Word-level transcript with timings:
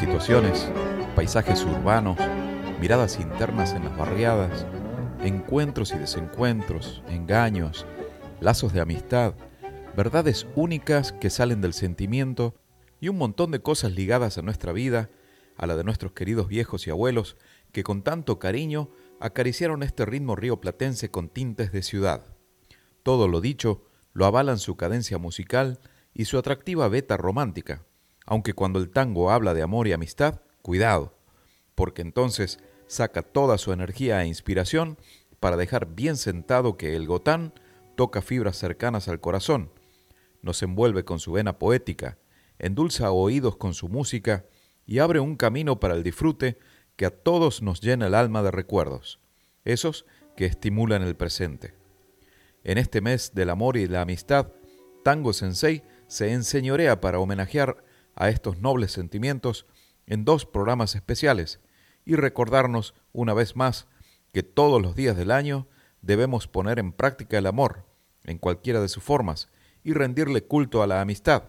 Situaciones, 0.00 0.66
paisajes 1.14 1.62
urbanos, 1.62 2.16
miradas 2.80 3.20
internas 3.20 3.74
en 3.74 3.84
las 3.84 3.94
barriadas, 3.98 4.66
encuentros 5.22 5.92
y 5.92 5.98
desencuentros, 5.98 7.02
engaños, 7.10 7.84
lazos 8.40 8.72
de 8.72 8.80
amistad, 8.80 9.34
verdades 9.94 10.46
únicas 10.54 11.12
que 11.12 11.28
salen 11.28 11.60
del 11.60 11.74
sentimiento 11.74 12.54
y 12.98 13.08
un 13.10 13.18
montón 13.18 13.50
de 13.50 13.60
cosas 13.60 13.92
ligadas 13.92 14.38
a 14.38 14.42
nuestra 14.42 14.72
vida, 14.72 15.10
a 15.58 15.66
la 15.66 15.76
de 15.76 15.84
nuestros 15.84 16.12
queridos 16.12 16.48
viejos 16.48 16.86
y 16.86 16.90
abuelos 16.90 17.36
que 17.70 17.82
con 17.82 18.02
tanto 18.02 18.38
cariño 18.38 18.88
acariciaron 19.20 19.82
este 19.82 20.06
ritmo 20.06 20.34
rioplatense 20.34 21.10
con 21.10 21.28
tintes 21.28 21.72
de 21.72 21.82
ciudad. 21.82 22.24
Todo 23.02 23.28
lo 23.28 23.42
dicho 23.42 23.84
lo 24.14 24.24
avalan 24.24 24.60
su 24.60 24.78
cadencia 24.78 25.18
musical 25.18 25.78
y 26.14 26.24
su 26.24 26.38
atractiva 26.38 26.88
beta 26.88 27.18
romántica, 27.18 27.84
aunque 28.30 28.54
cuando 28.54 28.78
el 28.78 28.90
tango 28.90 29.32
habla 29.32 29.54
de 29.54 29.62
amor 29.62 29.88
y 29.88 29.92
amistad, 29.92 30.40
cuidado, 30.62 31.18
porque 31.74 32.00
entonces 32.00 32.60
saca 32.86 33.22
toda 33.22 33.58
su 33.58 33.72
energía 33.72 34.22
e 34.22 34.28
inspiración 34.28 34.98
para 35.40 35.56
dejar 35.56 35.96
bien 35.96 36.16
sentado 36.16 36.76
que 36.76 36.94
el 36.94 37.08
gotán 37.08 37.52
toca 37.96 38.22
fibras 38.22 38.56
cercanas 38.56 39.08
al 39.08 39.20
corazón, 39.20 39.72
nos 40.42 40.62
envuelve 40.62 41.04
con 41.04 41.18
su 41.18 41.32
vena 41.32 41.58
poética, 41.58 42.18
endulza 42.60 43.10
oídos 43.10 43.56
con 43.56 43.74
su 43.74 43.88
música 43.88 44.46
y 44.86 45.00
abre 45.00 45.18
un 45.18 45.34
camino 45.34 45.80
para 45.80 45.94
el 45.94 46.04
disfrute 46.04 46.56
que 46.94 47.06
a 47.06 47.10
todos 47.10 47.62
nos 47.62 47.80
llena 47.80 48.06
el 48.06 48.14
alma 48.14 48.44
de 48.44 48.52
recuerdos, 48.52 49.18
esos 49.64 50.06
que 50.36 50.44
estimulan 50.46 51.02
el 51.02 51.16
presente. 51.16 51.74
En 52.62 52.78
este 52.78 53.00
mes 53.00 53.34
del 53.34 53.50
amor 53.50 53.76
y 53.76 53.88
la 53.88 54.02
amistad, 54.02 54.52
Tango 55.02 55.32
Sensei 55.32 55.82
se 56.06 56.32
enseñorea 56.32 57.00
para 57.00 57.18
homenajear 57.18 57.89
a 58.14 58.28
estos 58.28 58.58
nobles 58.58 58.92
sentimientos 58.92 59.66
en 60.06 60.24
dos 60.24 60.46
programas 60.46 60.94
especiales 60.94 61.60
y 62.04 62.16
recordarnos 62.16 62.94
una 63.12 63.34
vez 63.34 63.56
más 63.56 63.86
que 64.32 64.42
todos 64.42 64.80
los 64.80 64.94
días 64.94 65.16
del 65.16 65.30
año 65.30 65.68
debemos 66.02 66.46
poner 66.46 66.78
en 66.78 66.92
práctica 66.92 67.38
el 67.38 67.46
amor 67.46 67.86
en 68.24 68.38
cualquiera 68.38 68.80
de 68.80 68.88
sus 68.88 69.02
formas 69.02 69.48
y 69.82 69.92
rendirle 69.92 70.44
culto 70.44 70.82
a 70.82 70.86
la 70.86 71.00
amistad, 71.00 71.44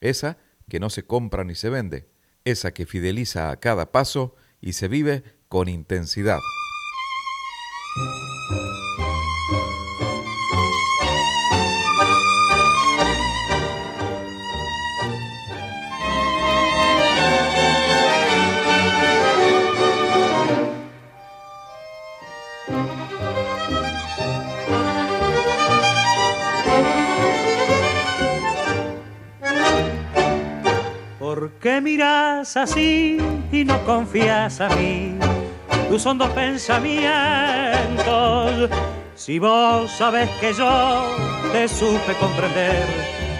esa 0.00 0.38
que 0.68 0.80
no 0.80 0.90
se 0.90 1.04
compra 1.06 1.44
ni 1.44 1.54
se 1.54 1.70
vende, 1.70 2.08
esa 2.44 2.72
que 2.72 2.86
fideliza 2.86 3.50
a 3.50 3.56
cada 3.58 3.90
paso 3.92 4.34
y 4.60 4.74
se 4.74 4.88
vive 4.88 5.24
con 5.48 5.68
intensidad. 5.68 6.38
Qué 31.60 31.80
miras 31.80 32.56
así 32.56 33.18
y 33.52 33.64
no 33.64 33.84
confías 33.84 34.60
a 34.60 34.68
mí? 34.70 35.16
Tus 35.88 36.04
hondos 36.06 36.30
pensamientos. 36.30 38.70
Si 39.14 39.38
vos 39.38 39.88
sabes 39.90 40.28
que 40.40 40.52
yo 40.54 41.04
te 41.52 41.68
supe 41.68 42.14
comprender 42.18 42.86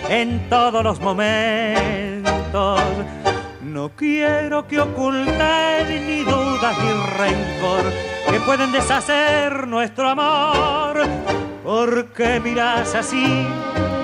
en 0.08 0.48
todos 0.50 0.84
los 0.84 1.00
momentos, 1.00 2.82
no 3.62 3.88
quiero 3.96 4.66
que 4.66 4.80
ocultes 4.80 6.02
ni 6.06 6.22
dudas 6.22 6.76
ni 6.78 6.90
rencor 7.16 7.90
que 8.30 8.38
pueden 8.40 8.70
deshacer 8.72 9.66
nuestro 9.66 10.10
amor. 10.10 11.00
¿Por 11.64 12.12
qué 12.12 12.38
miras 12.40 12.94
así, 12.94 13.46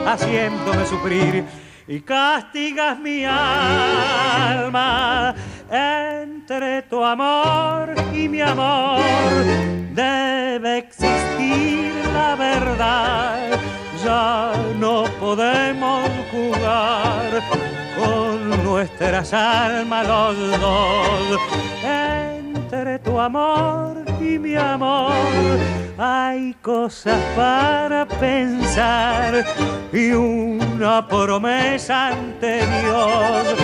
haciéndome 0.06 0.86
sufrir? 0.86 1.65
Y 1.88 2.00
castigas 2.00 2.98
mi 2.98 3.24
alma 3.24 5.34
entre 5.70 6.82
tu 6.82 7.04
amor 7.04 7.94
y 8.12 8.28
mi 8.28 8.40
amor. 8.40 9.00
Debe 9.92 10.78
existir 10.78 11.92
la 12.12 12.34
verdad. 12.36 13.58
Ya 14.04 14.52
no 14.78 15.04
podemos 15.20 16.08
jugar 16.30 17.42
con 17.96 18.64
nuestras 18.64 19.32
almas 19.32 20.06
los 20.06 20.60
dos. 20.60 21.40
Entre 21.84 22.98
tu 22.98 23.18
amor 23.18 24.04
y 24.20 24.38
mi 24.38 24.56
amor 24.56 25.12
hay 25.98 26.54
cosas 26.62 27.20
para 27.36 28.06
pensar 28.06 29.44
y 29.92 30.12
una 30.76 31.08
promesa 31.08 32.08
ante 32.08 32.66
Dios 32.66 33.54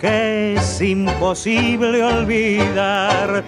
que 0.00 0.54
es 0.54 0.80
imposible 0.80 2.02
olvidar. 2.02 3.44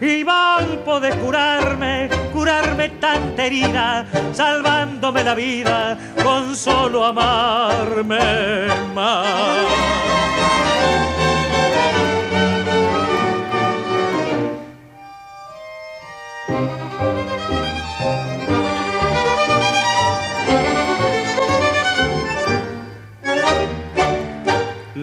Vos 0.00 0.76
podés 0.84 1.14
curarme, 1.16 2.08
curarme 2.32 2.90
tanta 3.00 3.46
herida, 3.46 4.06
salvándome 4.32 5.24
la 5.24 5.34
vida 5.34 5.98
con 6.22 6.54
solo 6.54 7.04
amarme 7.04 8.68
más. 8.94 9.66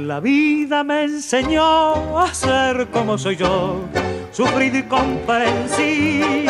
La 0.08 0.22
vida 0.22 0.86
me 0.86 1.04
enseñó 1.04 2.18
a 2.18 2.34
ser 2.34 2.88
como 2.94 3.18
soy 3.18 3.36
yo, 3.36 3.82
sufrido 4.32 4.78
y 4.78 4.84
comprensivo. 4.84 6.48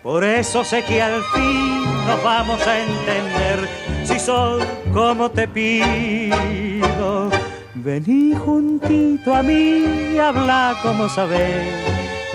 Por 0.00 0.22
eso 0.22 0.62
sé 0.62 0.84
que 0.84 1.02
al 1.02 1.20
fin 1.34 1.82
nos 2.06 2.22
vamos 2.22 2.64
a 2.68 2.78
entender 2.78 3.68
si 4.04 4.20
soy 4.20 4.62
como 4.94 5.28
te 5.32 5.48
pido. 5.48 7.30
Vení 7.74 8.32
juntito 8.32 9.34
a 9.34 9.42
mí 9.42 10.12
y 10.14 10.18
habla 10.18 10.78
como 10.80 11.08
sabes 11.08 11.66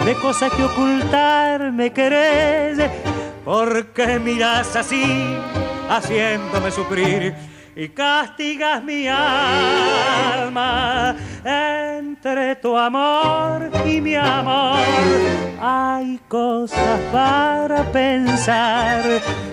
de 0.03 0.13
cosas 0.15 0.51
que 0.51 0.63
ocultar 0.65 1.71
me 1.71 1.93
querés. 1.93 2.79
Porque 3.45 4.19
miras 4.19 4.75
así, 4.75 5.05
haciéndome 5.89 6.69
sufrir 6.69 7.52
y 7.75 7.89
castigas 7.89 8.83
mi 8.83 9.07
alma 9.07 10.43
en 11.43 11.93
entre 12.23 12.55
tu 12.55 12.77
amor 12.77 13.69
y 13.85 13.99
mi 13.99 14.15
amor 14.15 14.77
hay 15.59 16.19
cosas 16.29 16.99
para 17.11 17.83
pensar 17.91 19.03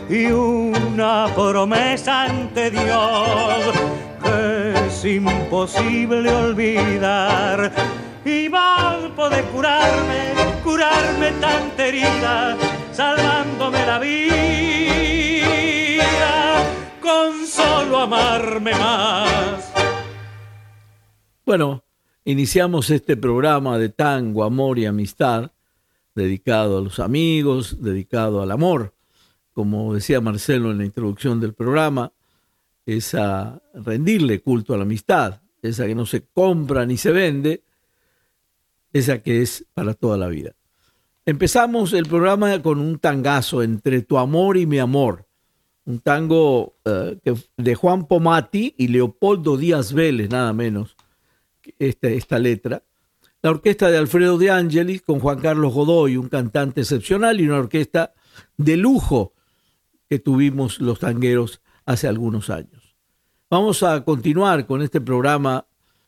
y 0.09 0.27
una 0.27 1.27
promesa 1.35 2.27
ante 2.27 2.71
Dios 2.71 3.75
que 4.23 4.87
es 4.87 5.05
imposible 5.05 6.31
olvidar. 6.31 7.73
Y 8.25 8.47
vos 8.49 9.11
podés 9.17 9.43
curarme, 9.47 10.35
curarme 10.63 11.33
tanta 11.41 11.87
herida, 11.87 12.57
salvándome 12.93 13.85
la 13.85 13.99
vida 13.99 15.40
solo 17.47 17.99
amarme 17.99 18.73
más. 18.73 19.73
Bueno, 21.45 21.83
iniciamos 22.25 22.91
este 22.91 23.17
programa 23.17 23.79
de 23.79 23.89
tango, 23.89 24.45
amor 24.45 24.79
y 24.79 24.87
amistad, 24.87 25.53
dedicado 26.15 26.79
a 26.79 26.81
los 26.81 27.01
amigos, 27.01 27.83
dedicado 27.83 28.43
al 28.43 28.51
amor. 28.51 28.95
Como 29.53 29.95
decía 29.95 30.21
Marcelo 30.21 30.71
en 30.71 30.79
la 30.79 30.85
introducción 30.85 31.41
del 31.41 31.55
programa, 31.55 32.13
es 32.87 33.15
a 33.15 33.61
rendirle 33.75 34.41
culto 34.41 34.75
a 34.75 34.77
la 34.77 34.85
amistad, 34.85 35.41
esa 35.63 35.87
que 35.87 35.95
no 35.95 36.07
se 36.07 36.25
compra 36.25 36.87
ni 36.87 36.97
se 36.97 37.13
vende, 37.13 37.63
esa 38.93 39.23
que 39.23 39.43
es 39.43 39.67
para 39.75 39.95
toda 39.95 40.17
la 40.17 40.29
vida. 40.29 40.55
Empezamos 41.27 41.93
el 41.93 42.07
programa 42.07 42.61
con 42.63 42.81
un 42.81 42.99
tangazo 42.99 43.63
entre 43.63 44.03
tu 44.03 44.19
amor 44.19 44.57
y 44.57 44.67
mi 44.67 44.79
amor, 44.79 45.27
un 45.85 46.01
tango 46.01 46.77
eh, 46.85 47.19
de 47.57 47.75
Juan 47.75 48.07
Pomati 48.07 48.75
y 48.77 48.89
Leopoldo 48.89 49.57
Díaz 49.57 49.93
Vélez, 49.93 50.31
nada 50.31 50.53
menos 50.53 50.97
esta, 51.79 52.09
esta 52.09 52.39
letra. 52.39 52.83
La 53.43 53.51
orquesta 53.51 53.91
de 53.91 53.97
Alfredo 53.97 54.37
de 54.39 54.51
Angelis 54.51 55.03
con 55.03 55.19
Juan 55.19 55.41
Carlos 55.41 55.73
Godoy, 55.73 56.17
un 56.17 56.29
cantante 56.29 56.83
excepcional 56.83 57.41
y 57.41 57.47
una 57.47 57.59
orquesta 57.59 58.13
de 58.57 58.77
lujo 58.77 59.33
que 60.09 60.19
tuvimos 60.19 60.81
los 60.81 60.99
tangueros 60.99 61.63
hace 61.87 62.07
algunos 62.07 62.51
años. 62.51 62.97
Vamos 63.49 63.83
a 63.83 64.05
continuar 64.05 64.67
con 64.67 64.83
este 64.83 65.01
programa 65.01 65.67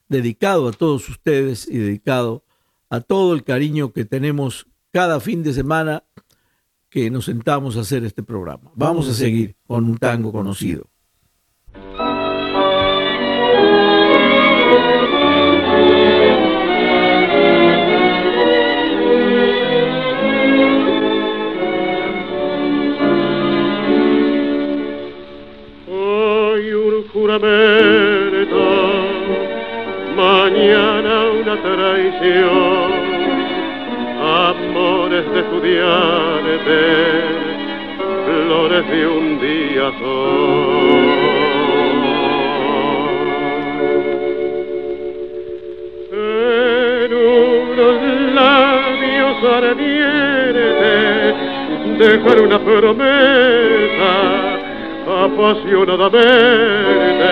dedicado 0.09 0.69
a 0.69 0.73
todos 0.73 1.09
ustedes 1.09 1.67
y 1.67 1.79
dedicado 1.79 2.45
a 2.91 3.01
todo 3.01 3.35
el 3.35 3.43
cariño 3.43 3.93
que 3.93 4.05
tenemos 4.05 4.67
cada 4.93 5.19
fin 5.19 5.43
de 5.43 5.55
semana 5.55 6.05
que 6.93 7.11
nos 7.11 7.25
sentamos 7.25 7.79
a 7.79 7.81
hacer 7.81 8.05
este 8.05 8.23
programa. 8.23 8.71
Vamos 8.75 9.09
a 9.09 9.15
seguir 9.15 9.57
con 9.67 9.85
un 9.85 9.97
tango 9.97 10.31
conocido. 10.31 10.93
mañana 30.17 31.31
una 31.41 31.57
traición, 31.63 32.62
estudiante, 35.63 36.79
flores 38.27 38.85
de 38.89 39.07
un 39.07 39.39
día 39.41 39.93
son. 40.01 41.13
En 46.13 47.15
unos 47.15 47.97
labios 48.35 49.37
ardientes 49.55 51.35
dejar 51.99 52.37
una 52.43 52.59
promesa 52.59 54.13
apasionadamente. 55.25 57.31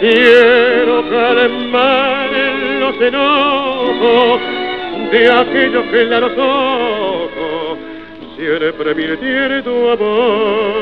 Quiero 0.00 0.96
calmar 1.10 2.30
los 2.80 2.96
enojos 3.00 4.53
de 5.14 5.30
aquellos 5.30 5.84
que 5.92 6.04
la 6.06 6.26
ojos 6.26 7.78
siempre 8.36 9.16
tiene 9.16 9.62
tu 9.62 9.88
amor. 9.90 10.74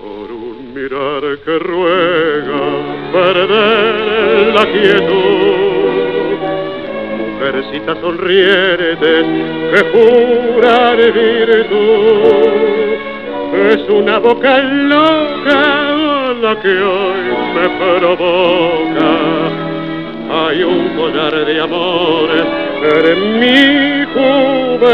Por 0.00 0.30
un 0.30 0.72
mirar 0.72 1.22
que 1.44 1.58
ruega 1.58 2.62
perder 3.12 4.54
la 4.54 4.66
quietud 4.66 5.64
mujercita 7.18 7.96
sonrientes 8.00 9.26
que 9.72 9.80
jura 9.92 10.94
de 10.94 11.10
virtud. 11.10 12.54
Es 13.72 13.88
una 13.88 14.18
boca 14.18 14.62
loca 14.62 15.83
la 16.44 16.54
que 16.60 16.68
hoy 16.68 17.22
me 17.54 17.66
provoca. 17.78 19.12
Hay 20.30 20.62
un 20.62 20.88
collar 20.90 21.34
de 21.46 21.60
amores 21.60 22.44
en 23.12 23.40
mi 23.40 24.04
juventud. 24.12 24.84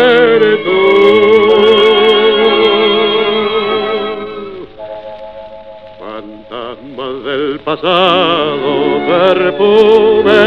Fantasmas 5.98 7.14
del 7.24 7.58
pasado, 7.64 8.70
perfume 9.08 10.40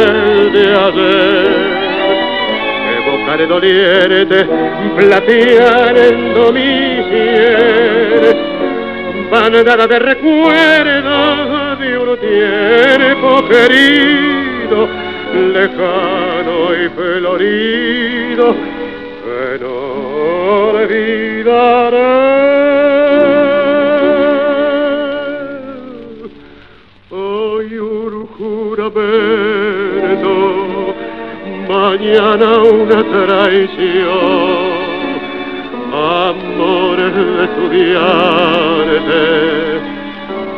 de 0.56 0.64
ayer 0.86 1.64
de 3.38 3.48
doliente, 3.48 4.46
plateando 4.96 6.52
mi 6.52 7.04
cielo, 7.10 7.83
bandada 9.34 9.88
de 9.88 9.98
recuerdos 9.98 11.80
de 11.80 11.98
un 11.98 12.20
tiempo 12.20 13.44
querido, 13.50 14.88
lejano 15.34 16.76
y 16.76 16.88
florido, 16.90 18.56
que 19.24 19.58
no 19.60 19.74
olvidaré. 20.70 22.14
Hoy 27.10 27.78
un 27.80 28.28
juramento 28.38 29.34
mañana 31.68 32.48
una 32.62 33.04
traición. 33.04 34.44
Amores 35.92 36.93
de 37.16 37.44
estudiante, 37.46 39.10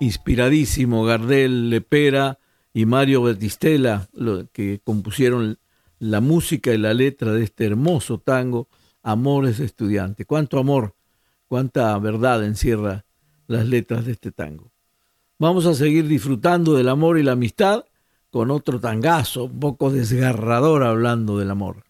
Inspiradísimo 0.00 1.04
Gardel, 1.04 1.70
Lepera 1.70 2.38
y 2.72 2.86
Mario 2.86 3.22
Batistela, 3.22 4.08
que 4.52 4.80
compusieron 4.82 5.58
la 5.98 6.20
música 6.20 6.72
y 6.72 6.78
la 6.78 6.94
letra 6.94 7.32
de 7.32 7.44
este 7.44 7.66
hermoso 7.66 8.18
tango, 8.18 8.68
Amores 9.02 9.58
de 9.58 9.66
Estudiante. 9.66 10.24
Cuánto 10.24 10.58
amor 10.58 10.94
cuánta 11.52 11.98
verdad 11.98 12.42
encierra 12.46 13.04
las 13.46 13.66
letras 13.66 14.06
de 14.06 14.12
este 14.12 14.32
tango. 14.32 14.71
Vamos 15.42 15.66
a 15.66 15.74
seguir 15.74 16.06
disfrutando 16.06 16.74
del 16.74 16.88
amor 16.88 17.18
y 17.18 17.24
la 17.24 17.32
amistad 17.32 17.84
con 18.30 18.52
otro 18.52 18.78
tangazo, 18.78 19.46
un 19.46 19.58
poco 19.58 19.90
desgarrador 19.90 20.84
hablando 20.84 21.36
del 21.36 21.50
amor. 21.50 21.82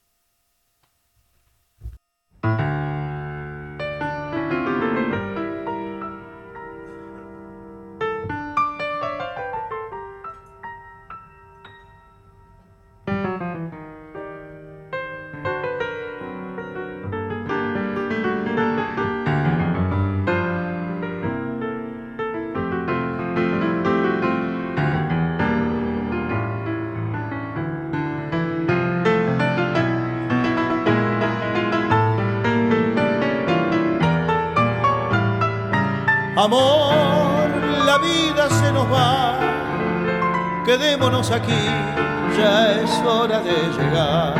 Hora 43.04 43.40
de 43.40 43.52
llegar. 43.76 44.34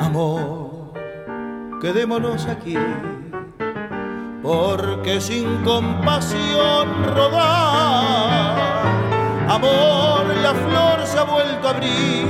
Amor, 0.00 0.92
quedémonos 1.80 2.46
aquí, 2.46 2.76
porque 4.42 5.20
sin 5.20 5.62
compasión 5.64 7.04
rodar. 7.14 8.56
Amor, 9.48 10.26
la 10.42 10.54
flor 10.54 11.06
se 11.06 11.18
ha 11.18 11.24
vuelto 11.24 11.68
a 11.68 11.70
abrir 11.70 12.26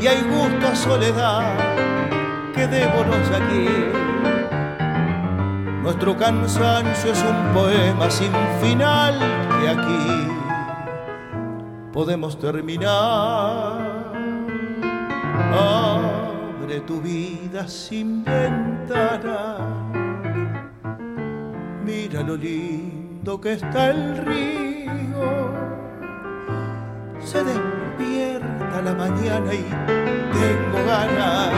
y 0.00 0.06
hay 0.06 0.22
gusto 0.22 0.68
a 0.68 0.74
soledad, 0.74 1.54
quedémonos 2.54 3.30
aquí. 3.30 3.68
Nuestro 5.82 6.16
cansancio 6.16 7.12
es 7.12 7.22
un 7.22 7.54
poema 7.54 8.10
sin 8.10 8.32
final 8.60 9.18
que 9.60 9.68
aquí 9.68 10.35
podemos 11.96 12.38
terminar. 12.38 14.12
Abre 15.50 16.80
tu 16.80 17.00
vida 17.00 17.66
sin 17.66 18.22
ventana. 18.22 19.56
Mira 21.82 22.20
lo 22.22 22.36
lindo 22.36 23.40
que 23.40 23.54
está 23.54 23.92
el 23.92 24.18
río. 24.26 25.26
Se 27.18 27.42
despierta 27.42 28.82
la 28.84 28.92
mañana 28.92 29.54
y 29.54 29.64
tengo 30.36 30.78
ganas 30.86 31.50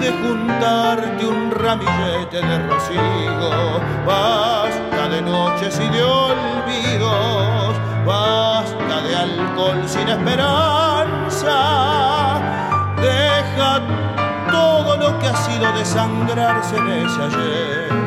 de 0.00 0.10
juntarte 0.22 1.26
un 1.26 1.50
ramillete 1.50 2.38
de 2.40 2.66
rocío. 2.66 3.80
Basta 4.06 5.08
de 5.10 5.20
noches 5.20 5.78
y 5.78 5.88
de 5.94 6.02
olvidos 6.02 7.85
basta 8.06 9.02
de 9.02 9.16
alcohol 9.16 9.82
sin 9.86 10.08
esperanza. 10.08 11.58
Deja 13.02 13.80
todo 14.50 14.96
lo 14.96 15.18
que 15.18 15.26
ha 15.26 15.36
sido 15.36 15.72
desangrarse 15.72 16.76
en 16.76 16.88
ese 16.88 17.22
ayer 17.22 18.05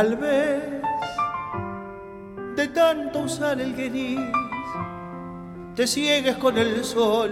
Tal 0.00 0.16
vez 0.16 0.62
de 2.56 2.68
tanto 2.68 3.18
usar 3.18 3.60
el 3.60 3.74
gris 3.74 4.18
te 5.76 5.86
ciegues 5.86 6.36
con 6.36 6.56
el 6.56 6.82
sol, 6.82 7.30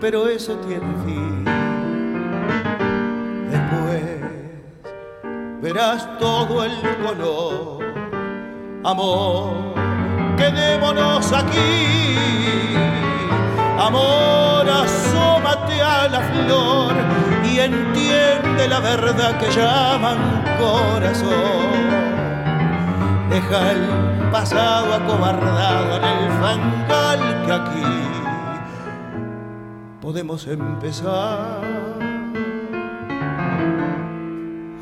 pero 0.00 0.26
eso 0.26 0.56
tiene 0.66 0.92
fin. 1.04 1.44
Después 3.52 4.02
verás 5.62 6.18
todo 6.18 6.64
el 6.64 6.72
color, 7.06 7.84
amor, 8.82 9.74
quedémonos 10.36 11.32
aquí. 11.32 13.13
Amor, 13.86 14.66
asómate 14.66 15.82
a 15.82 16.08
la 16.08 16.20
flor 16.20 16.94
y 17.44 17.58
entiende 17.58 18.66
la 18.66 18.80
verdad 18.80 19.38
que 19.38 19.50
llaman 19.50 20.42
corazón. 20.58 21.68
Deja 23.28 23.72
el 23.72 24.30
pasado 24.32 24.94
acobardado 24.94 25.96
en 25.98 26.04
el 26.04 26.30
fangal 26.40 27.44
que 27.44 27.52
aquí 27.52 27.94
podemos 30.00 30.46
empezar. 30.46 31.60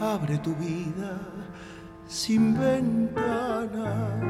Abre 0.01 0.39
tu 0.39 0.55
vida 0.55 1.19
sin 2.07 2.57
ventanas. 2.57 4.23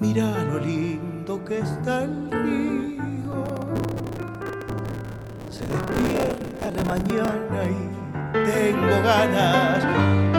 Mira 0.00 0.44
lo 0.44 0.58
que 1.36 1.58
está 1.58 2.04
el 2.04 2.30
río. 2.30 3.44
Se 5.50 5.66
despierta 5.66 6.70
la 6.74 6.84
mañana 6.84 7.64
y 7.68 7.90
tengo 8.32 9.02
ganas 9.02 9.84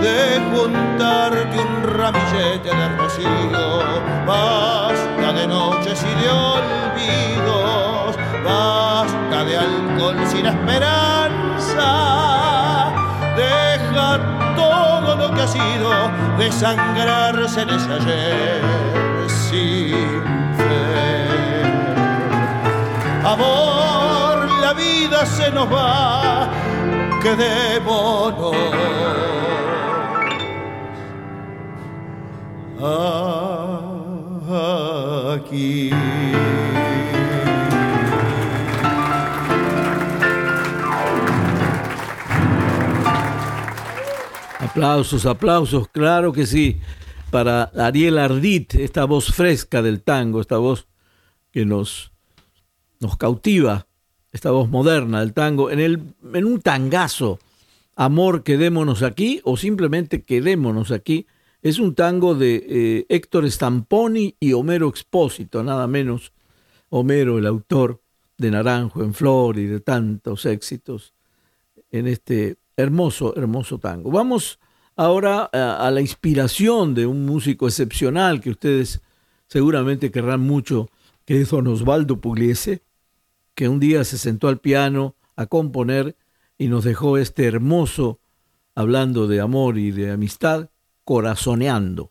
de 0.02 0.42
juntarte 0.52 1.60
un 1.60 1.84
ramillete 1.96 2.76
de 2.76 2.90
rocío. 2.98 4.02
Basta 4.26 5.34
de 5.34 5.48
noches 5.48 6.04
y 6.04 6.14
de 6.24 6.30
olvidos, 6.30 8.18
basta 8.44 9.44
de 9.46 9.58
alcohol 9.58 10.18
sin 10.26 10.48
esperanza. 10.48 11.92
Deja 13.38 14.20
todo 14.56 15.16
lo 15.16 15.36
que 15.36 15.42
ha 15.42 15.48
sido 15.48 15.92
desangrarse 16.40 17.62
en 17.62 17.70
ese 17.70 17.94
ayer 17.94 19.00
fe. 19.50 20.39
Amor, 23.34 24.50
la 24.62 24.74
vida 24.74 25.26
se 25.26 25.52
nos 25.52 25.72
va 25.72 26.50
quedémonos 27.22 28.56
aquí. 35.34 35.92
Aplausos, 44.60 45.26
aplausos, 45.26 45.88
claro 45.90 46.32
que 46.32 46.46
sí, 46.46 46.80
para 47.32 47.64
Ariel 47.76 48.18
Ardit, 48.18 48.76
esta 48.76 49.06
voz 49.06 49.34
fresca 49.34 49.82
del 49.82 50.02
tango, 50.02 50.42
esta 50.42 50.58
voz 50.58 50.88
que 51.52 51.66
nos, 51.66 52.09
nos 53.00 53.18
cautiva 53.18 53.88
esta 54.32 54.52
voz 54.52 54.70
moderna 54.70 55.22
del 55.22 55.34
tango, 55.34 55.72
en, 55.72 55.80
el, 55.80 56.02
en 56.34 56.46
un 56.46 56.62
tangazo, 56.62 57.40
Amor, 58.02 58.44
quedémonos 58.44 59.04
aquí, 59.04 59.42
o 59.44 59.58
simplemente 59.58 60.24
quedémonos 60.24 60.92
aquí, 60.92 61.28
es 61.62 61.80
un 61.80 61.96
tango 61.96 62.34
de 62.34 62.66
eh, 62.70 63.06
Héctor 63.10 63.52
Stamponi 63.52 64.38
y 64.40 64.54
Homero 64.54 64.88
Expósito, 64.88 65.66
nada 65.66 65.86
menos. 65.86 66.32
Homero, 66.88 67.38
el 67.38 67.46
autor 67.46 68.02
de 68.38 68.52
Naranjo 68.52 69.04
en 69.04 69.14
Flor 69.14 69.60
y 69.60 69.66
de 69.66 69.82
tantos 69.82 70.46
éxitos 70.46 71.14
en 71.92 72.08
este 72.08 72.56
hermoso, 72.78 73.36
hermoso 73.36 73.80
tango. 73.80 74.12
Vamos 74.12 74.62
ahora 74.96 75.50
a, 75.52 75.86
a 75.86 75.92
la 75.92 76.00
inspiración 76.00 76.96
de 76.96 77.06
un 77.06 77.26
músico 77.26 77.68
excepcional 77.68 78.40
que 78.40 78.52
ustedes 78.52 79.02
seguramente 79.48 80.10
querrán 80.10 80.40
mucho, 80.40 80.88
que 81.26 81.42
es 81.42 81.50
don 81.50 81.68
Osvaldo 81.68 82.22
Pugliese 82.22 82.82
que 83.60 83.68
un 83.68 83.82
día 83.82 84.06
se 84.06 84.18
sentó 84.18 84.48
al 84.48 84.62
piano 84.62 85.18
a 85.36 85.46
componer 85.46 86.16
y 86.58 86.70
nos 86.70 86.86
dejó 86.86 87.18
este 87.18 87.46
hermoso, 87.46 88.22
hablando 88.74 89.28
de 89.28 89.42
amor 89.42 89.78
y 89.78 89.92
de 89.92 90.12
amistad, 90.12 90.70
corazoneando. 91.04 92.10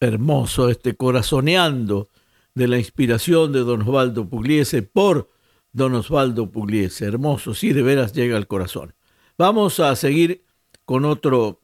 Hermoso 0.00 0.68
este 0.68 0.94
corazoneando 0.94 2.08
de 2.54 2.68
la 2.68 2.78
inspiración 2.78 3.52
de 3.52 3.60
don 3.60 3.82
Osvaldo 3.82 4.28
Pugliese 4.28 4.82
por 4.82 5.30
don 5.72 5.94
Osvaldo 5.94 6.50
Pugliese. 6.50 7.06
Hermoso, 7.06 7.54
sí, 7.54 7.72
de 7.72 7.82
veras 7.82 8.12
llega 8.12 8.36
al 8.36 8.46
corazón. 8.46 8.94
Vamos 9.38 9.80
a 9.80 9.94
seguir 9.96 10.44
con 10.84 11.04
otro 11.04 11.60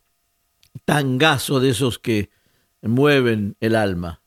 tangazo 0.85 1.61
de 1.61 1.71
esos 1.71 1.99
que 1.99 2.31
mueven 2.83 3.57
el 3.61 3.77
alma. 3.77 4.23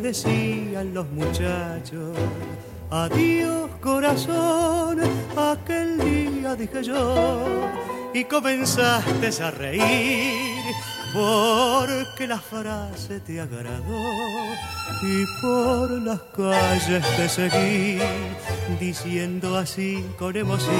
Decían 0.00 0.94
los 0.94 1.08
muchachos. 1.10 2.16
Adiós 2.90 3.70
corazón, 3.80 4.98
aquel 5.36 5.98
día 5.98 6.54
dije 6.54 6.82
yo, 6.82 7.68
y 8.14 8.24
comenzaste 8.24 9.42
a 9.42 9.50
reír 9.50 10.74
porque 11.12 12.26
la 12.26 12.38
frase 12.38 13.20
te 13.20 13.40
agradó 13.40 14.02
y 15.02 15.24
por 15.40 15.90
las 16.02 16.20
calles 16.36 17.04
te 17.16 17.28
seguí 17.28 17.98
diciendo 18.80 19.56
así 19.56 20.04
con 20.18 20.36
emoción. 20.36 20.72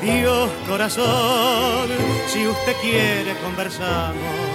Adiós 0.00 0.50
corazón, 0.66 1.88
si 2.28 2.46
usted 2.46 2.74
quiere 2.82 3.34
conversamos 3.42 4.53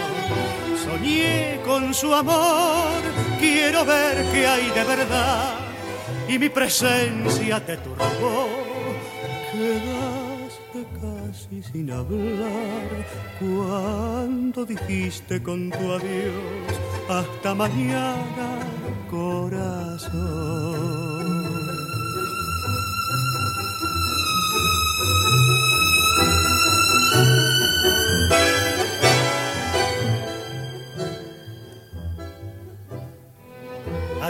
Soñé 0.89 1.62
con 1.65 1.93
su 1.93 2.12
amor, 2.13 3.02
quiero 3.39 3.86
ver 3.86 4.25
qué 4.32 4.47
hay 4.47 4.69
de 4.71 4.84
verdad. 4.84 5.54
Y 6.28 6.39
mi 6.39 6.49
presencia 6.49 7.63
te 7.63 7.78
turbó, 7.78 8.47
quedaste 9.52 10.82
casi 10.99 11.62
sin 11.62 11.91
hablar 11.91 13.06
cuando 13.39 14.65
dijiste 14.65 15.43
con 15.43 15.69
tu 15.69 15.91
adiós 15.91 16.73
hasta 17.08 17.54
mañana, 17.54 18.49
corazón. 19.12 21.09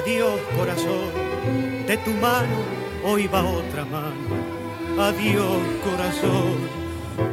Adiós 0.10 0.42
corazón, 0.58 1.12
de 1.86 1.96
tu 1.98 2.10
mano 2.14 2.58
hoy 3.06 3.28
va 3.28 3.44
otra 3.44 3.86
mano. 3.86 4.34
Adiós 4.98 5.62
corazón, 5.84 6.58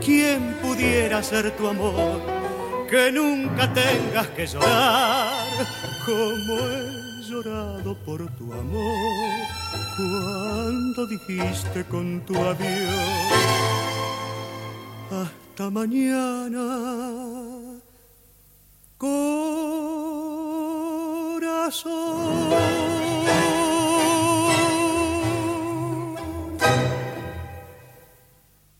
¿quién 0.04 0.58
pudiera 0.60 1.22
ser 1.22 1.56
tu 1.56 1.68
amor? 1.68 2.20
Que 2.90 3.10
nunca 3.10 3.72
tengas 3.72 4.26
que 4.36 4.46
llorar 4.46 5.48
como 6.04 6.52
he 6.68 7.22
llorado 7.22 7.96
por 8.04 8.18
tu 8.36 8.52
amor 8.52 9.46
cuando 9.96 11.06
dijiste 11.06 11.82
con 11.84 12.20
tu 12.26 12.36
adiós. 12.36 12.92
Hasta 15.10 15.70
mañana. 15.70 16.66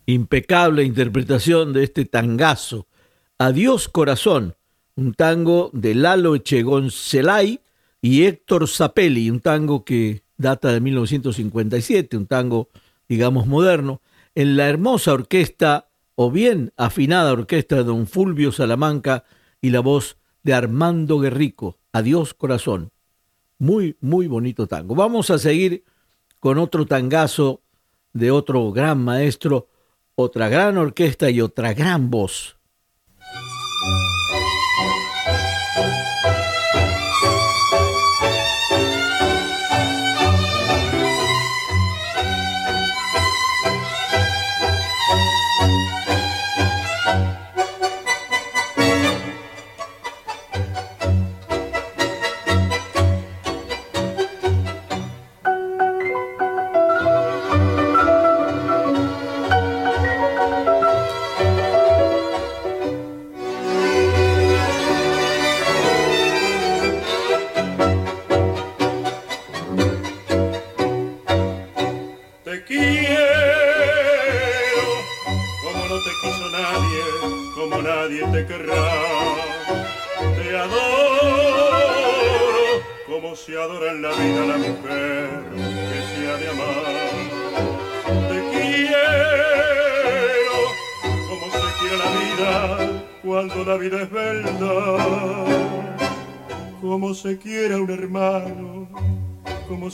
Impecable 0.06 0.84
interpretación 0.84 1.72
de 1.72 1.82
este 1.82 2.04
tangazo. 2.04 2.86
Adiós 3.38 3.88
corazón, 3.88 4.54
un 4.94 5.14
tango 5.14 5.70
de 5.72 5.96
Lalo 5.96 6.36
Echegoncelay 6.36 7.60
y 8.00 8.22
Héctor 8.22 8.68
Zapelli, 8.68 9.30
un 9.30 9.40
tango 9.40 9.84
que 9.84 10.22
data 10.36 10.72
de 10.72 10.80
1957, 10.80 12.16
un 12.16 12.26
tango, 12.26 12.68
digamos, 13.08 13.48
moderno, 13.48 14.00
en 14.36 14.56
la 14.56 14.68
hermosa 14.68 15.12
orquesta 15.12 15.88
o 16.14 16.30
bien 16.30 16.72
afinada 16.76 17.32
orquesta 17.32 17.76
de 17.76 17.84
don 17.84 18.06
Fulvio 18.06 18.52
Salamanca 18.52 19.24
y 19.60 19.70
la 19.70 19.80
voz 19.80 20.18
de 20.44 20.54
Armando 20.54 21.18
Guerrico. 21.18 21.78
Adiós 21.96 22.34
corazón. 22.34 22.92
Muy, 23.58 23.96
muy 24.02 24.26
bonito 24.26 24.66
tango. 24.66 24.94
Vamos 24.94 25.30
a 25.30 25.38
seguir 25.38 25.82
con 26.40 26.58
otro 26.58 26.84
tangazo 26.84 27.62
de 28.12 28.30
otro 28.30 28.70
gran 28.70 29.02
maestro, 29.02 29.70
otra 30.14 30.50
gran 30.50 30.76
orquesta 30.76 31.30
y 31.30 31.40
otra 31.40 31.72
gran 31.72 32.10
voz. 32.10 32.55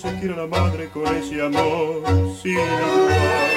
se 0.03 0.13
quiere 0.19 0.35
la 0.35 0.49
madre 0.49 0.89
con 0.89 1.07
ese 1.17 1.41
amor 1.41 2.03
sin 2.43 2.59
igual. 2.59 3.51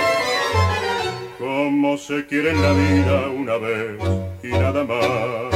Como 1.40 1.98
se 1.98 2.24
quiere 2.28 2.52
en 2.52 2.62
la 2.62 2.72
vida 2.72 3.30
una 3.30 3.58
vez 3.58 4.00
y 4.44 4.50
nada 4.50 4.84
más. 4.84 5.56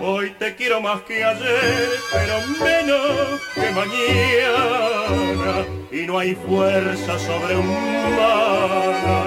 Hoy 0.00 0.30
te 0.38 0.54
quiero 0.54 0.80
más 0.80 1.02
que 1.02 1.24
ayer, 1.24 1.88
pero 2.12 2.34
menos 2.64 3.40
que 3.52 3.70
mañana. 3.80 5.66
Y 5.90 6.06
no 6.06 6.16
hay 6.20 6.36
fuerza 6.36 7.18
sobre 7.18 7.56
un 7.56 7.66
sobrehumana 7.66 9.24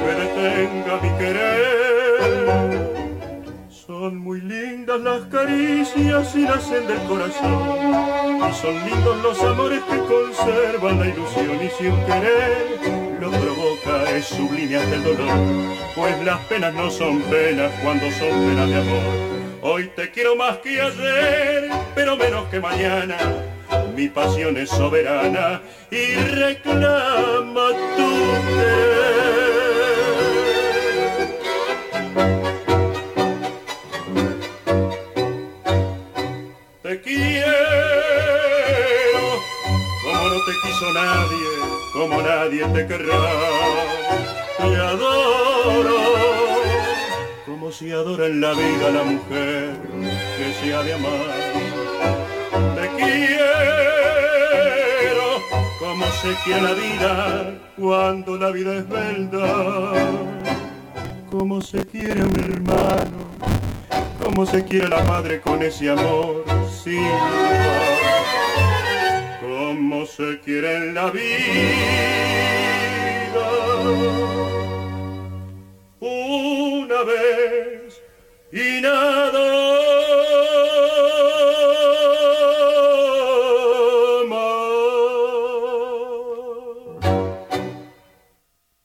que 0.00 0.10
detenga 0.20 1.00
mi 1.00 1.10
querer. 1.18 1.97
Son 4.08 4.20
muy 4.20 4.40
lindas 4.40 4.98
las 5.02 5.20
caricias 5.24 6.34
y 6.34 6.38
nacen 6.38 6.86
del 6.86 6.96
corazón. 7.00 8.40
Y 8.48 8.54
son 8.54 8.74
lindos 8.86 9.22
los 9.22 9.38
amores 9.42 9.82
que 9.82 9.98
conservan 9.98 10.98
la 10.98 11.08
ilusión 11.08 11.58
y 11.62 11.68
sin 11.68 11.94
querer 12.06 13.18
lo 13.20 13.30
provoca 13.30 14.10
es 14.12 14.24
sublime 14.24 14.76
hasta 14.76 14.94
el 14.94 15.04
dolor. 15.04 15.28
Pues 15.94 16.24
las 16.24 16.38
penas 16.46 16.72
no 16.72 16.90
son 16.90 17.20
penas 17.20 17.70
cuando 17.82 18.10
son 18.12 18.30
penas 18.30 18.70
de 18.70 18.76
amor. 18.76 19.60
Hoy 19.60 19.90
te 19.94 20.10
quiero 20.10 20.36
más 20.36 20.56
que 20.58 20.80
ayer, 20.80 21.70
pero 21.94 22.16
menos 22.16 22.48
que 22.48 22.60
mañana. 22.60 23.18
Mi 23.94 24.08
pasión 24.08 24.56
es 24.56 24.70
soberana 24.70 25.60
y 25.90 26.14
reclama 26.14 27.68
tu 27.94 28.56
querer. 28.56 29.37
Quiso 40.88 40.92
nadie, 40.92 41.48
como 41.92 42.22
nadie 42.22 42.64
te 42.66 42.86
querrá. 42.86 43.20
Te 44.58 44.76
adoro 44.76 45.98
como 47.46 47.70
si 47.72 47.90
adora 47.92 48.26
en 48.26 48.40
la 48.40 48.52
vida 48.52 48.90
la 48.90 49.02
mujer 49.04 49.76
que 50.36 50.52
se 50.60 50.74
ha 50.74 50.82
de 50.82 50.94
amar. 50.94 51.10
Te 52.74 52.88
quiero 52.96 53.28
como 55.78 56.06
se 56.06 56.34
quiere 56.44 56.62
la 56.62 56.72
vida 56.72 57.54
cuando 57.76 58.36
la 58.36 58.50
vida 58.50 58.76
es 58.76 58.88
verdad. 58.88 59.94
Como 61.30 61.60
se 61.60 61.86
quiere 61.86 62.24
un 62.24 62.40
hermano, 62.40 63.28
como 64.22 64.46
se 64.46 64.64
quiere 64.64 64.88
la 64.88 65.02
madre 65.04 65.40
con 65.40 65.62
ese 65.62 65.90
amor 65.90 66.44
sin. 66.82 67.87
Se 70.16 70.40
quiere 70.40 70.76
en 70.76 70.94
la 70.94 71.10
vida 71.10 71.28
una 76.00 77.02
vez 77.04 78.02
y 78.52 78.80
nada. 78.80 79.58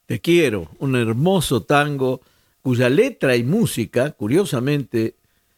Te 0.05 0.19
quiero, 0.21 0.69
un 0.77 0.95
hermoso 0.95 1.63
tango 1.63 2.21
cuya 2.61 2.89
letra 2.89 3.35
y 3.35 3.43
música, 3.43 4.11
curiosamente, 4.11 5.15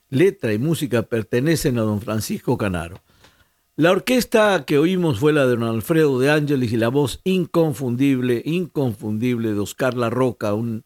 letra 0.10 0.54
y 0.54 0.58
música 0.58 1.02
pertenecen 1.02 1.78
a 1.78 1.82
don 1.82 2.00
Francisco 2.00 2.58
Canaro. 2.58 3.02
La 3.78 3.92
orquesta 3.92 4.64
que 4.66 4.78
oímos 4.78 5.20
fue 5.20 5.34
la 5.34 5.46
de 5.46 5.58
don 5.58 5.64
Alfredo 5.64 6.18
de 6.18 6.32
Ángeles 6.32 6.72
y 6.72 6.78
la 6.78 6.88
voz 6.88 7.20
inconfundible, 7.26 8.42
inconfundible 8.46 9.52
de 9.52 9.60
Oscar 9.60 9.96
La 9.96 10.10
Roca, 10.10 10.54
un 10.54 10.86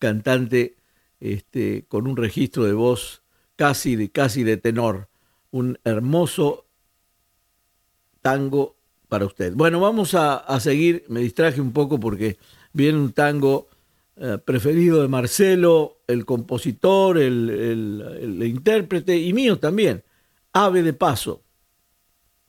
cantante 0.00 0.74
este, 1.20 1.84
con 1.86 2.08
un 2.08 2.16
registro 2.16 2.64
de 2.64 2.72
voz 2.72 3.22
casi 3.54 3.94
de, 3.94 4.10
casi 4.10 4.42
de 4.42 4.56
tenor. 4.56 5.08
Un 5.52 5.78
hermoso 5.84 6.66
tango 8.20 8.74
para 9.08 9.26
usted. 9.26 9.54
Bueno, 9.54 9.78
vamos 9.78 10.14
a, 10.14 10.58
seguir. 10.58 11.04
Me 11.06 11.20
distraje 11.20 11.60
un 11.60 11.70
poco 11.70 12.00
porque 12.00 12.36
viene 12.72 12.98
un 12.98 13.12
tango 13.12 13.68
eh, 14.16 14.38
preferido 14.44 15.00
de 15.02 15.06
Marcelo, 15.06 15.98
el 16.08 16.24
compositor, 16.24 17.16
el, 17.16 18.02
el 18.20 18.42
intérprete 18.42 19.16
y 19.16 19.32
mío 19.32 19.60
también. 19.60 20.02
Ave 20.52 20.82
de 20.82 20.94
Paso. 20.94 21.43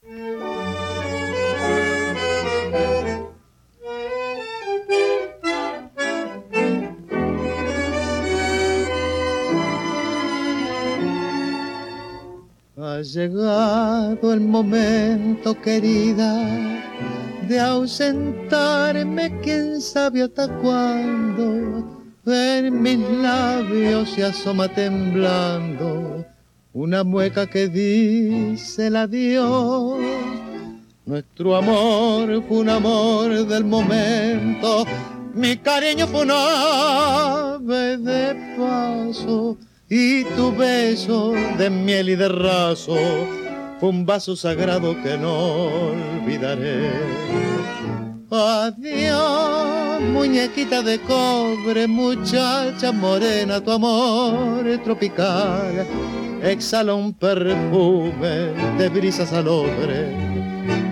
Ha 0.08 0.12
llegado 13.02 14.32
el 14.32 14.42
momento, 14.42 15.60
querida, 15.60 16.38
de 17.48 17.60
ausentarme, 17.60 19.40
quién 19.42 19.82
sabe 19.82 20.22
hasta 20.22 20.48
cuándo. 20.60 21.84
En 22.28 22.80
mis 22.80 23.00
labios 23.00 24.12
se 24.12 24.24
asoma 24.24 24.68
temblando 24.68 26.35
una 26.76 27.06
mueca 27.06 27.48
que 27.48 27.70
dice 27.70 28.88
el 28.88 28.98
adiós. 28.98 29.98
Nuestro 31.06 31.56
amor 31.56 32.44
fue 32.48 32.58
un 32.58 32.70
amor 32.70 33.46
del 33.46 33.64
momento, 33.64 34.86
mi 35.34 35.56
cariño 35.56 36.06
fue 36.08 36.24
un 36.24 36.32
ave 36.32 37.98
de 37.98 38.58
paso 38.58 39.58
y 39.90 40.26
tu 40.36 40.54
beso 40.54 41.32
de 41.58 41.70
miel 41.70 42.10
y 42.10 42.16
de 42.16 42.28
raso 42.28 42.98
fue 43.80 43.90
un 43.90 44.06
vaso 44.06 44.36
sagrado 44.36 45.02
que 45.02 45.18
no 45.18 45.92
olvidaré. 45.92 46.92
Adiós, 48.30 50.02
muñequita 50.12 50.82
de 50.82 51.00
cobre, 51.00 51.88
muchacha 51.88 52.92
morena, 52.92 53.62
tu 53.62 53.72
amor 53.72 54.68
es 54.68 54.84
tropical 54.84 55.88
exhala 56.46 56.94
un 56.94 57.14
perfume 57.14 58.54
de 58.78 58.90
brisa 58.90 59.26
salobre 59.26 60.12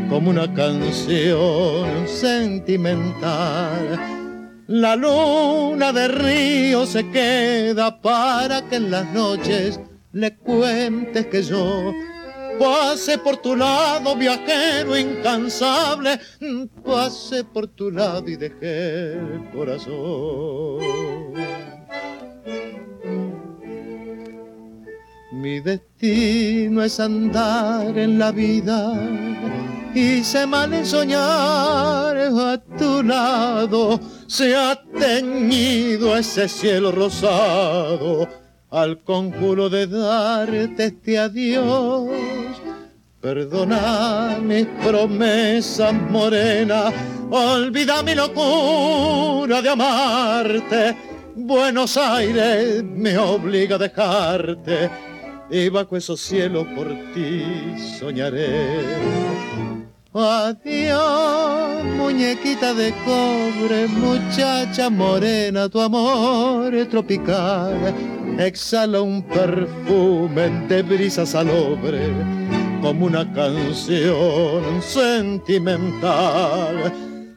como 0.09 0.29
una 0.31 0.51
canción 0.53 2.07
sentimental 2.07 3.99
la 4.67 4.95
luna 4.95 5.91
de 5.91 6.07
río 6.07 6.85
se 6.85 7.09
queda 7.11 8.01
para 8.01 8.61
que 8.69 8.77
en 8.77 8.91
las 8.91 9.05
noches 9.13 9.79
le 10.13 10.35
cuentes 10.37 11.25
que 11.27 11.43
yo 11.43 11.91
pase 12.57 13.17
por 13.17 13.37
tu 13.37 13.57
lado, 13.57 14.15
viajero 14.15 14.97
incansable, 14.97 16.19
pase 16.83 17.43
por 17.43 17.67
tu 17.67 17.91
lado 17.91 18.29
y 18.29 18.37
dejé 18.37 19.13
el 19.13 19.49
corazón. 19.53 20.79
Mi 25.43 25.59
destino 25.59 26.81
es 26.81 27.01
andar 27.01 27.97
en 27.97 28.17
la 28.17 28.31
vida 28.31 28.97
Hice 29.93 30.47
mal 30.47 30.73
en 30.73 30.85
soñar 30.85 32.15
a 32.15 32.57
tu 32.79 33.03
lado, 33.03 33.99
se 34.25 34.55
ha 34.55 34.81
teñido 34.97 36.15
ese 36.15 36.47
cielo 36.47 36.93
rosado 36.93 38.25
al 38.71 39.03
conjuro 39.03 39.69
de 39.69 39.85
darte 39.85 40.85
este 40.85 41.19
adiós. 41.19 42.07
Perdona 43.19 44.39
mis 44.41 44.65
promesas 44.81 45.93
morenas, 46.09 46.93
olvida 47.29 48.01
mi 48.01 48.15
locura 48.15 49.61
de 49.61 49.69
amarte. 49.69 50.95
Buenos 51.35 51.97
Aires 51.97 52.81
me 52.81 53.17
obliga 53.17 53.75
a 53.75 53.79
dejarte 53.79 55.12
y 55.53 55.69
bajo 55.69 55.95
esos 55.95 56.19
cielos 56.19 56.65
por 56.75 56.87
ti 57.13 57.43
soñaré. 57.99 58.81
Adiós, 60.11 61.83
muñequita 61.95 62.73
de 62.73 62.91
cobre, 63.05 63.87
muchacha 63.87 64.89
morena, 64.89 65.69
tu 65.69 65.79
amor 65.79 66.73
es 66.73 66.89
tropical. 66.89 67.93
Exhala 68.39 69.01
un 69.01 69.21
perfume 69.21 70.49
de 70.67 70.81
brisa 70.81 71.23
salobre, 71.23 72.11
como 72.81 73.05
una 73.05 73.31
canción 73.31 74.81
sentimental. 74.81 76.91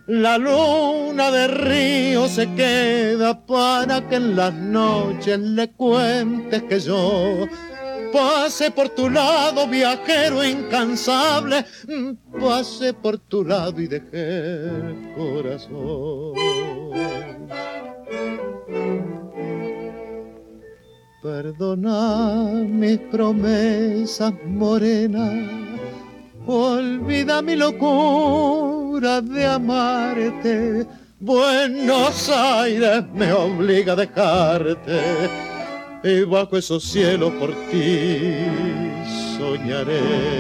La 0.06 0.38
luna 0.38 1.30
de 1.30 1.48
río 1.48 2.28
se 2.28 2.50
queda 2.54 3.44
para 3.44 4.08
que 4.08 4.16
en 4.16 4.36
las 4.36 4.54
noches 4.54 5.38
le 5.38 5.70
cuentes 5.72 6.62
que 6.62 6.80
yo 6.80 7.46
Pase 8.12 8.70
por 8.70 8.88
tu 8.90 9.08
lado, 9.08 9.66
viajero 9.66 10.44
incansable, 10.44 11.64
pase 12.40 12.92
por 12.94 13.18
tu 13.18 13.44
lado 13.44 13.80
y 13.80 13.86
dejé 13.86 14.66
el 14.66 15.12
corazón. 15.16 16.34
Perdona 21.22 22.64
mis 22.66 22.98
promesas 22.98 24.32
morenas, 24.46 25.50
olvida 26.46 27.42
mi 27.42 27.56
locura 27.56 29.20
de 29.20 29.46
amarte. 29.46 30.86
Buenos 31.18 32.28
Aires 32.28 33.04
me 33.14 33.32
obliga 33.32 33.94
a 33.94 33.96
dejarte 33.96 35.55
y 36.02 36.22
bajo 36.22 36.56
esos 36.56 36.84
cielos 36.84 37.32
por 37.34 37.50
ti 37.70 38.34
soñaré. 39.36 40.36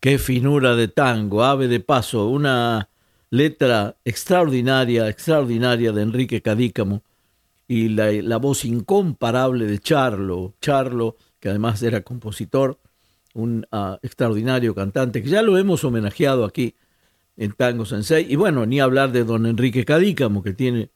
Qué 0.00 0.18
finura 0.18 0.76
de 0.76 0.88
tango, 0.88 1.42
ave 1.42 1.66
de 1.66 1.80
paso, 1.80 2.28
una 2.28 2.88
letra 3.30 3.96
extraordinaria, 4.04 5.08
extraordinaria 5.08 5.92
de 5.92 6.02
Enrique 6.02 6.40
Cadícamo 6.40 7.02
y 7.66 7.88
la, 7.88 8.36
voz 8.38 8.64
incomparable 8.64 9.66
de 9.66 9.78
Charlo, 9.80 10.54
Charlo, 10.60 11.16
que 11.40 11.48
además 11.48 11.82
era 11.82 12.02
compositor, 12.02 12.78
un 13.34 13.66
ah, 13.72 13.98
extraordinario 14.02 14.74
cantante, 14.74 15.22
que 15.22 15.28
ya 15.28 15.42
lo 15.42 15.58
hemos 15.58 15.84
homenajeado 15.84 16.44
aquí 16.44 16.74
en 17.38 17.52
Tango 17.52 17.86
Sensei. 17.86 18.30
Y 18.30 18.36
bueno, 18.36 18.66
ni 18.66 18.80
hablar 18.80 19.12
de 19.12 19.24
don 19.24 19.46
Enrique 19.46 19.84
Cadícamo, 19.84 20.42
que 20.42 20.52
tiene 20.52 20.90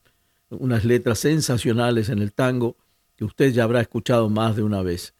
unas 0.51 0.85
letras 0.85 1.21
sensacionales 1.21 2.11
en 2.11 2.19
el 2.19 2.33
tango 2.33 2.77
que 3.17 3.25
usted 3.25 3.53
ya 3.53 3.65
habrá 3.65 3.81
escuchado 3.81 4.29
más 4.29 4.57
de 4.57 4.63
una 4.63 4.83
vez. 4.83 5.15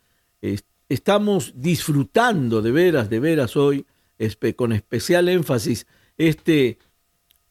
Estamos 0.89 1.53
disfrutando 1.57 2.61
de 2.61 2.73
veras, 2.73 3.09
de 3.09 3.21
veras 3.21 3.57
hoy, 3.57 3.87
con 4.57 4.73
especial 4.73 5.29
énfasis, 5.29 5.87
este 6.19 6.79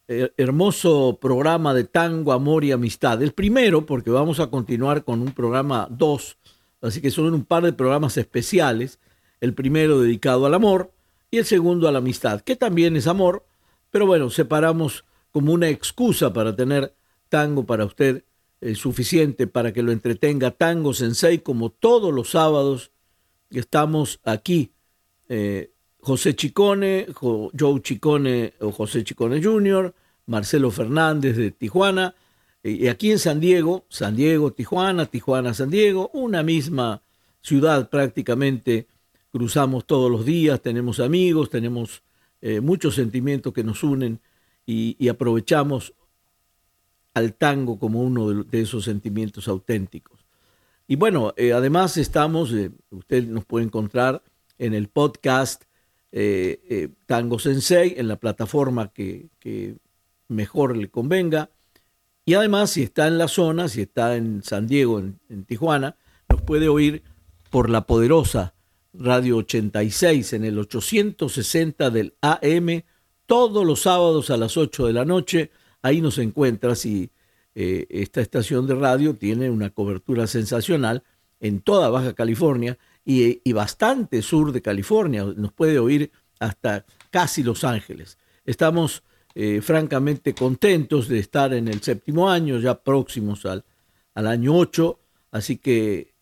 eh, 0.08 0.32
hermoso 0.38 1.18
programa 1.20 1.74
de 1.74 1.86
tango, 1.86 2.34
amor 2.34 2.64
y 2.64 2.72
amistad. 2.72 3.22
El 3.24 3.32
primero, 3.32 3.86
porque 3.86 4.12
vamos 4.12 4.40
a 4.40 4.48
continuar 4.48 5.04
con 5.04 5.22
un 5.22 5.32
programa 5.32 5.88
dos, 5.90 6.38
así 6.82 7.02
que 7.02 7.10
son 7.10 7.34
un 7.34 7.46
par 7.46 7.64
de 7.64 7.74
programas 7.74 8.18
especiales. 8.18 9.00
El 9.40 9.54
primero 9.54 10.02
dedicado 10.02 10.46
al 10.46 10.54
amor 10.54 10.92
y 11.32 11.38
el 11.38 11.46
segundo 11.46 11.88
a 11.88 11.92
la 11.92 12.00
amistad, 12.00 12.42
que 12.42 12.56
también 12.56 12.96
es 12.96 13.08
amor, 13.08 13.46
pero 13.92 14.06
bueno, 14.06 14.30
separamos 14.30 15.06
como 15.32 15.54
una 15.54 15.70
excusa 15.70 16.34
para 16.34 16.56
tener 16.56 16.94
tango 17.30 17.66
para 17.66 17.86
usted 17.86 18.24
eh, 18.62 18.76
suficiente 18.76 19.48
para 19.48 19.74
que 19.74 19.84
lo 19.84 19.92
entretenga 19.92 20.52
Tango 20.52 20.94
Sensei 20.94 21.40
como 21.40 21.70
todos 21.70 22.14
los 22.14 22.32
sábados 22.32 22.92
estamos 23.50 24.20
aquí. 24.24 24.72
Eh, 25.30 25.72
José 26.00 26.36
Chicone, 26.36 27.08
Joe 27.14 27.82
Chicone 27.82 28.54
o 28.60 28.72
José 28.72 29.04
Chicone 29.04 29.42
Jr., 29.42 29.94
Marcelo 30.26 30.72
Fernández 30.72 31.38
de 31.38 31.52
Tijuana, 31.52 32.16
y 32.64 32.88
aquí 32.88 33.12
en 33.12 33.20
San 33.20 33.40
Diego, 33.40 33.86
San 33.90 34.16
Diego, 34.16 34.52
Tijuana, 34.52 35.08
Tijuana, 35.08 35.54
San 35.54 35.70
Diego, 35.70 36.10
una 36.14 36.44
misma 36.44 37.02
ciudad 37.42 37.90
prácticamente, 37.90 38.88
cruzamos 39.32 39.86
todos 39.86 40.12
los 40.12 40.26
días, 40.26 40.62
tenemos 40.62 41.00
amigos, 41.00 41.50
tenemos 41.50 42.04
eh, 42.42 42.60
muchos 42.60 42.96
sentimientos 42.96 43.54
que 43.54 43.64
nos 43.64 43.84
unen 43.84 44.20
y, 44.66 45.08
aprovechamos 45.10 45.94
al 47.14 47.34
tango 47.34 47.78
como 47.78 48.02
uno 48.02 48.44
de, 48.44 48.62
esos 48.62 48.86
sentimientos 48.86 49.48
auténticos. 49.48 50.26
Y 50.88 50.96
bueno, 50.96 51.34
eh, 51.38 51.54
además 51.54 51.98
estamos, 51.98 52.54
eh, 52.54 52.72
usted 52.90 53.26
nos 53.28 53.46
puede 53.46 53.66
encontrar 53.66 54.24
en 54.58 54.74
el 54.74 54.88
podcast 54.88 55.64
Tango 57.06 57.40
Sensei, 57.40 57.94
en 57.98 58.08
la 58.10 58.18
plataforma 58.18 58.92
que, 58.92 59.30
mejor 60.28 60.78
le 60.78 60.90
convenga. 60.90 61.50
Y 62.26 62.34
además, 62.34 62.72
si 62.72 62.84
está 62.84 63.08
en 63.08 63.18
la 63.18 63.28
zona, 63.28 63.68
si 63.68 63.82
está 63.82 64.16
en 64.16 64.44
San 64.44 64.68
Diego, 64.68 65.00
en 65.00 65.46
Tijuana, 65.46 65.98
nos 66.30 66.42
puede 66.42 66.70
oír 66.70 67.04
por 67.50 67.70
la 67.70 67.86
poderosa 67.86 68.54
Radio 68.94 69.38
86 69.38 70.34
en 70.34 70.46
el 70.46 70.60
860 70.60 71.90
del 71.90 72.14
AM, 72.22 72.84
todos 73.26 73.66
los 73.66 73.82
sábados 73.82 74.30
a 74.30 74.38
las 74.38 74.58
8 74.58 74.88
de 74.88 74.94
la 74.94 75.06
noche. 75.06 75.52
Ahí 75.82 76.02
nos 76.02 76.18
encuentras 76.18 76.86
y 76.86 77.10
eh, 77.56 77.88
esta 77.90 78.22
estación 78.22 78.68
de 78.68 78.76
radio 78.76 79.16
tiene 79.16 79.50
una 79.50 79.70
cobertura 79.70 80.28
sensacional 80.28 81.04
en 81.40 81.62
toda 81.62 81.90
Baja 81.90 82.14
California 82.14 82.78
y, 83.04 83.52
bastante 83.54 84.22
sur 84.22 84.52
de 84.52 84.62
California. 84.62 85.24
Nos 85.24 85.54
puede 85.54 85.80
oír 85.80 86.12
hasta 86.40 86.86
casi 87.10 87.44
Los 87.44 87.64
Ángeles. 87.64 88.18
Estamos 88.46 89.04
eh, 89.36 89.62
francamente 89.62 90.34
contentos 90.34 91.08
de 91.08 91.20
estar 91.20 91.54
en 91.54 91.68
el 91.68 91.82
séptimo 91.82 92.30
año, 92.30 92.60
ya 92.60 92.82
próximos 92.82 93.46
al, 93.46 93.64
al 94.14 94.28
año 94.28 94.56
8, 94.56 95.00
así 95.32 95.58
que 95.58 96.14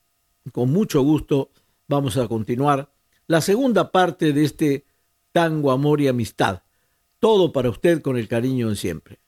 con 0.52 0.72
mucho 0.72 1.02
gusto 1.02 1.50
vamos 1.90 2.16
a 2.16 2.28
continuar 2.30 2.94
la 3.28 3.42
segunda 3.42 3.92
parte 3.92 4.32
de 4.32 4.46
este 4.46 4.86
tango, 5.34 5.72
amor 5.72 6.00
y 6.00 6.08
amistad. 6.08 6.64
Todo 7.20 7.52
para 7.52 7.70
usted 7.70 8.02
con 8.02 8.18
el 8.18 8.30
cariño 8.30 8.70
de 8.70 8.76
siempre. 8.78 9.20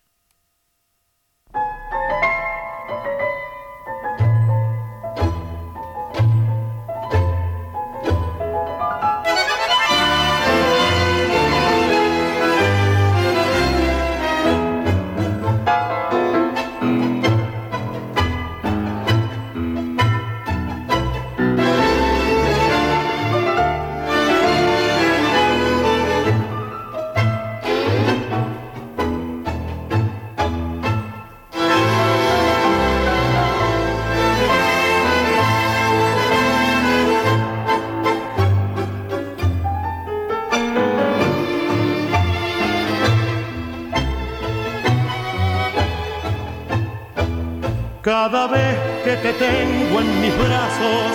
Cada 48.23 48.45
vez 48.45 48.77
que 49.03 49.15
te 49.15 49.33
tengo 49.33 49.99
en 49.99 50.21
mis 50.21 50.37
brazos, 50.37 51.11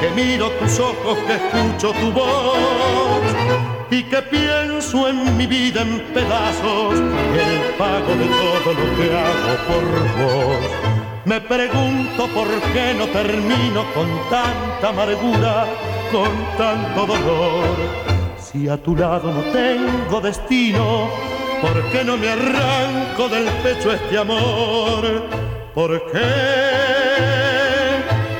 que 0.00 0.10
miro 0.10 0.50
tus 0.58 0.80
ojos, 0.80 1.16
que 1.18 1.34
escucho 1.34 1.92
tu 1.92 2.10
voz 2.10 3.22
y 3.92 4.02
que 4.02 4.20
pienso 4.22 5.08
en 5.08 5.36
mi 5.36 5.46
vida 5.46 5.82
en 5.82 6.00
pedazos, 6.12 6.94
el 6.98 7.74
pago 7.78 8.12
de 8.20 8.26
todo 8.26 8.72
lo 8.74 8.86
que 8.96 9.06
hago 9.22 9.52
por 9.68 9.84
vos. 10.18 10.70
Me 11.26 11.40
pregunto 11.40 12.26
por 12.34 12.48
qué 12.72 12.92
no 12.98 13.06
termino 13.06 13.84
con 13.94 14.08
tanta 14.28 14.88
amargura, 14.88 15.64
con 16.10 16.32
tanto 16.56 17.06
dolor. 17.06 17.76
Si 18.36 18.68
a 18.68 18.76
tu 18.76 18.96
lado 18.96 19.32
no 19.32 19.42
tengo 19.52 20.20
destino, 20.20 21.08
¿por 21.62 21.84
qué 21.92 22.02
no 22.02 22.16
me 22.16 22.30
arranco 22.30 23.28
del 23.28 23.44
pecho 23.62 23.92
este 23.92 24.18
amor? 24.18 25.47
¿Por 25.78 25.94
qué? 26.10 26.18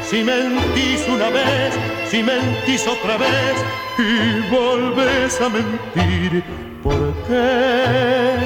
Si 0.02 0.24
mentís 0.24 1.06
una 1.06 1.30
vez, 1.30 1.72
si 2.10 2.20
mentís 2.20 2.84
otra 2.84 3.16
vez 3.16 3.54
y 3.96 4.40
volves 4.52 5.40
a 5.40 5.48
mentir, 5.48 6.42
¿por 6.82 7.14
qué? 7.28 8.38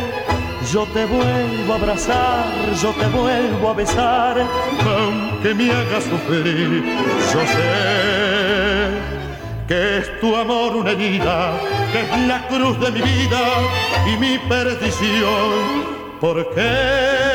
Yo 0.70 0.84
te 0.92 1.06
vuelvo 1.06 1.72
a 1.72 1.76
abrazar, 1.76 2.44
yo 2.82 2.90
te 2.90 3.06
vuelvo 3.06 3.70
a 3.70 3.72
besar, 3.72 4.36
aunque 4.84 5.54
me 5.54 5.70
hagas 5.72 6.04
sufrir, 6.04 6.84
yo 7.32 7.40
sé 7.46 8.90
que 9.68 9.98
es 10.00 10.20
tu 10.20 10.36
amor 10.36 10.76
una 10.76 10.90
herida, 10.90 11.58
que 11.92 12.00
es 12.00 12.28
la 12.28 12.46
cruz 12.46 12.78
de 12.78 12.90
mi 12.90 13.00
vida 13.00 13.42
y 14.06 14.18
mi 14.18 14.36
perdición. 14.36 16.02
¿Por 16.20 16.54
qué? 16.54 17.31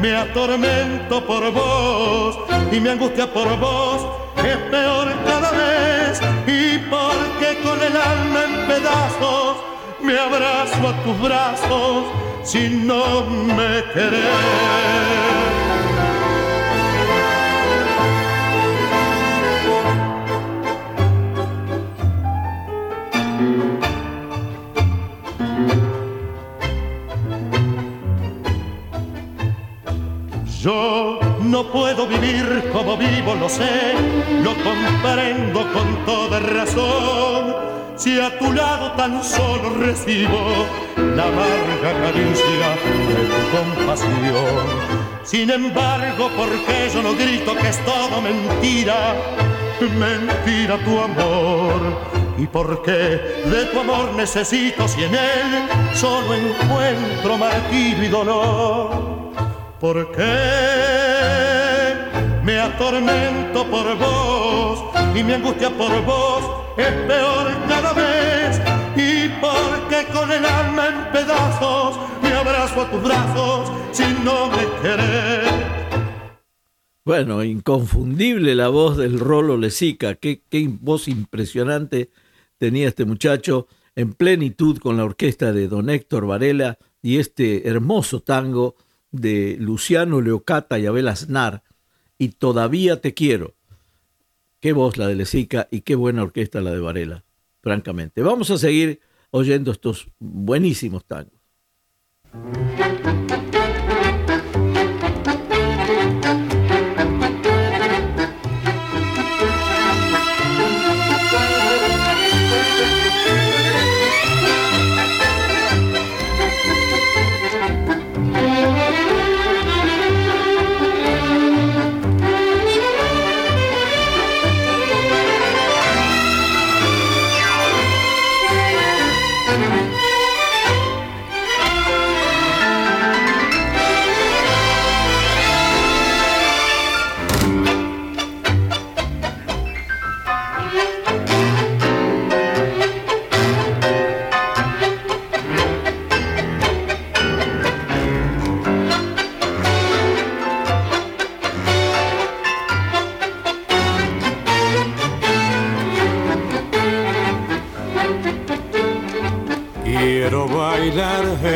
Me 0.00 0.16
atormento 0.16 1.24
por 1.26 1.52
vos 1.52 2.38
y 2.72 2.80
me 2.80 2.90
angustia 2.90 3.30
por 3.32 3.58
vos 3.58 4.06
es 4.36 4.56
peor 4.56 5.08
cada 5.26 5.50
vez 5.50 6.20
y 6.46 6.78
porque 6.88 7.60
con 7.62 7.78
el 7.82 7.96
alma 7.96 8.44
en 8.44 8.66
pedazos 8.66 9.56
me 10.02 10.18
abrazo 10.18 10.88
a 10.88 11.02
tus 11.04 11.20
brazos 11.20 12.04
si 12.42 12.68
no 12.70 13.24
me 13.26 13.84
querés. 13.92 15.49
Yo 30.62 31.18
no 31.40 31.72
puedo 31.72 32.06
vivir 32.06 32.68
como 32.70 32.94
vivo, 32.94 33.34
lo 33.34 33.48
sé, 33.48 33.94
lo 34.42 34.52
comprendo 34.62 35.72
con 35.72 36.04
toda 36.04 36.38
razón. 36.38 37.56
Si 37.96 38.20
a 38.20 38.38
tu 38.38 38.52
lado 38.52 38.92
tan 38.92 39.24
solo 39.24 39.70
recibo 39.78 40.66
la 40.96 41.22
amarga 41.22 42.02
caricia 42.02 42.76
de 43.08 43.24
tu 43.30 43.56
compasión. 43.56 44.66
Sin 45.24 45.48
embargo, 45.48 46.28
porque 46.36 46.90
yo 46.92 47.02
no 47.04 47.14
grito 47.14 47.56
que 47.56 47.68
es 47.68 47.82
todo 47.86 48.20
mentira, 48.20 49.14
mentira 49.80 50.76
tu 50.84 50.98
amor. 50.98 51.80
¿Y 52.36 52.46
por 52.46 52.82
qué 52.82 53.40
de 53.46 53.64
tu 53.72 53.80
amor 53.80 54.12
necesito 54.14 54.86
si 54.86 55.04
en 55.04 55.14
él 55.14 55.68
solo 55.94 56.34
encuentro 56.34 57.38
martirio 57.38 58.04
y 58.04 58.08
dolor? 58.08 59.19
¿Por 59.80 60.12
qué 60.12 60.26
me 62.44 62.58
atormento 62.60 63.66
por 63.70 63.96
vos 63.96 64.84
y 65.16 65.24
mi 65.24 65.32
angustia 65.32 65.70
por 65.70 66.04
vos 66.04 66.44
es 66.76 66.92
peor 67.08 67.46
cada 67.66 67.94
vez? 67.94 68.60
¿Y 68.94 69.30
por 69.40 69.88
qué 69.88 70.04
con 70.12 70.30
el 70.30 70.44
alma 70.44 70.86
en 70.86 71.12
pedazos 71.12 71.98
me 72.22 72.28
abrazo 72.28 72.82
a 72.82 72.90
tus 72.90 73.02
brazos 73.02 73.72
si 73.92 74.04
no 74.22 74.48
me 74.48 74.66
querés? 74.82 75.50
Bueno, 77.02 77.42
inconfundible 77.42 78.54
la 78.54 78.68
voz 78.68 78.98
del 78.98 79.18
Rolo 79.18 79.56
Lezica, 79.56 80.14
qué, 80.14 80.42
qué 80.50 80.68
voz 80.68 81.08
impresionante 81.08 82.10
tenía 82.58 82.86
este 82.86 83.06
muchacho 83.06 83.66
en 83.96 84.12
plenitud 84.12 84.76
con 84.76 84.98
la 84.98 85.06
orquesta 85.06 85.54
de 85.54 85.68
don 85.68 85.88
Héctor 85.88 86.26
Varela 86.26 86.76
y 87.00 87.16
este 87.16 87.66
hermoso 87.66 88.20
tango 88.20 88.76
de 89.12 89.56
Luciano 89.58 90.20
Leocata 90.20 90.78
y 90.78 90.86
Abel 90.86 91.08
Aznar, 91.08 91.62
y 92.18 92.28
Todavía 92.30 93.00
te 93.00 93.14
quiero. 93.14 93.54
Qué 94.60 94.72
voz 94.72 94.98
la 94.98 95.06
de 95.06 95.14
Lezica 95.14 95.68
y 95.70 95.80
qué 95.80 95.94
buena 95.94 96.22
orquesta 96.22 96.60
la 96.60 96.70
de 96.70 96.80
Varela, 96.80 97.24
francamente. 97.62 98.22
Vamos 98.22 98.50
a 98.50 98.58
seguir 98.58 99.00
oyendo 99.30 99.72
estos 99.72 100.08
buenísimos 100.18 101.04
tangos. 101.06 101.40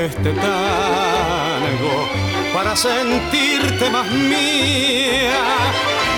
Este 0.04 0.32
tango 0.32 2.08
para 2.52 2.76
sentirte 2.76 3.88
más 3.90 4.06
mía, 4.10 5.32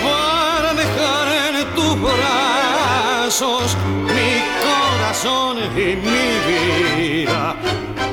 para 0.03 0.75
dejar 0.75 1.29
en 1.49 1.75
tus 1.75 1.95
brazos 2.01 3.77
mi 4.03 4.43
corazón 4.67 5.59
y 5.77 5.97
mi 5.97 6.41
vida. 6.51 7.55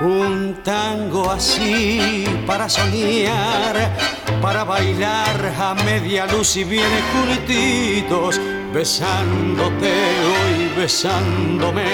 Un 0.00 0.62
tango 0.64 1.30
así 1.30 2.24
para 2.44 2.68
soñar 2.68 4.21
para 4.42 4.64
bailar 4.64 5.54
a 5.56 5.74
media 5.84 6.26
luz 6.26 6.56
y 6.56 6.64
viene 6.64 7.00
curtitos, 7.12 8.40
besándote 8.74 9.92
hoy, 9.92 10.68
besándome, 10.76 11.84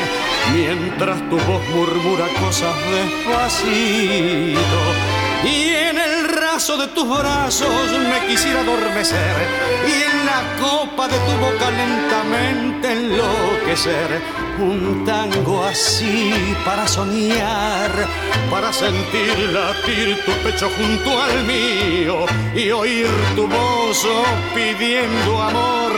mientras 0.54 1.18
tu 1.28 1.36
voz 1.36 1.62
murmura 1.74 2.26
cosas 2.40 2.74
despacito. 2.90 4.56
Y 5.44 5.67
de 6.58 6.88
tus 6.88 7.08
brazos 7.08 7.92
me 8.10 8.26
quisiera 8.26 8.62
adormecer 8.62 9.36
y 9.86 10.02
en 10.10 10.26
la 10.26 10.42
copa 10.60 11.06
de 11.06 11.16
tu 11.16 11.30
boca 11.38 11.70
lentamente 11.70 12.92
enloquecer 12.94 14.20
un 14.58 15.04
tango 15.06 15.64
así 15.64 16.56
para 16.64 16.88
soñar, 16.88 17.92
para 18.50 18.72
sentir 18.72 19.38
latir 19.52 20.20
tu 20.24 20.32
pecho 20.42 20.68
junto 20.76 21.22
al 21.22 21.44
mío 21.44 22.26
y 22.52 22.72
oír 22.72 23.06
tu 23.36 23.46
voz 23.46 24.04
pidiendo 24.52 25.40
amor 25.40 25.92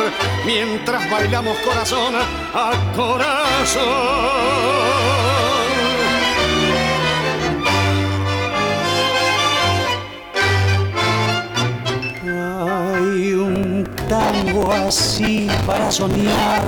mientras 0.45 1.11
bailamos 1.11 1.57
corazón 1.61 2.15
a 2.53 2.73
corazón. 2.95 3.81
Así 14.73 15.49
para 15.67 15.91
soñar, 15.91 16.63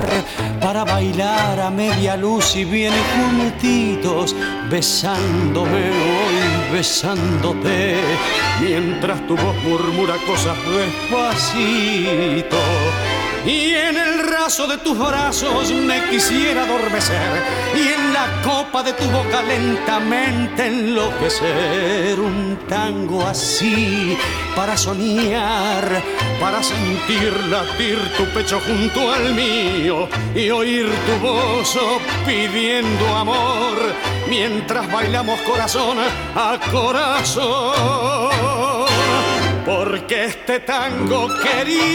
para 0.59 0.83
bailar 0.83 1.59
a 1.59 1.69
media 1.69 2.15
luz 2.15 2.55
y 2.55 2.65
viene 2.65 2.97
juntitos, 3.15 4.35
besándome 4.69 5.89
hoy, 5.89 6.71
besándote, 6.71 7.95
mientras 8.61 9.25
tu 9.27 9.35
voz 9.35 9.55
murmura 9.63 10.15
cosas 10.27 10.57
despacito 10.77 12.57
y 13.45 13.73
en 13.73 13.97
el 13.97 14.19
raso 14.19 14.67
de 14.67 14.77
tus 14.77 14.97
brazos 14.97 15.71
me 15.71 16.09
quisiera 16.09 16.63
adormecer. 16.63 17.43
Y 17.75 17.89
en 17.89 18.13
la 18.13 18.41
copa 18.41 18.83
de 18.83 18.93
tu 18.93 19.03
boca 19.05 19.41
lentamente 19.43 20.67
enloquecer. 20.67 22.19
Un 22.19 22.57
tango 22.67 23.25
así 23.25 24.17
para 24.55 24.77
soñar, 24.77 26.01
para 26.39 26.63
sentir 26.63 27.33
latir 27.49 27.97
tu 28.17 28.25
pecho 28.25 28.59
junto 28.61 29.11
al 29.11 29.33
mío. 29.33 30.07
Y 30.33 30.49
oír 30.49 30.89
tu 31.05 31.27
voz 31.27 31.77
pidiendo 32.25 33.15
amor 33.15 33.77
mientras 34.29 34.89
bailamos 34.91 35.39
corazón 35.41 35.97
a 36.35 36.59
corazón 36.71 38.32
porque 39.65 40.25
este 40.25 40.59
tango 40.61 41.27
querida 41.41 41.87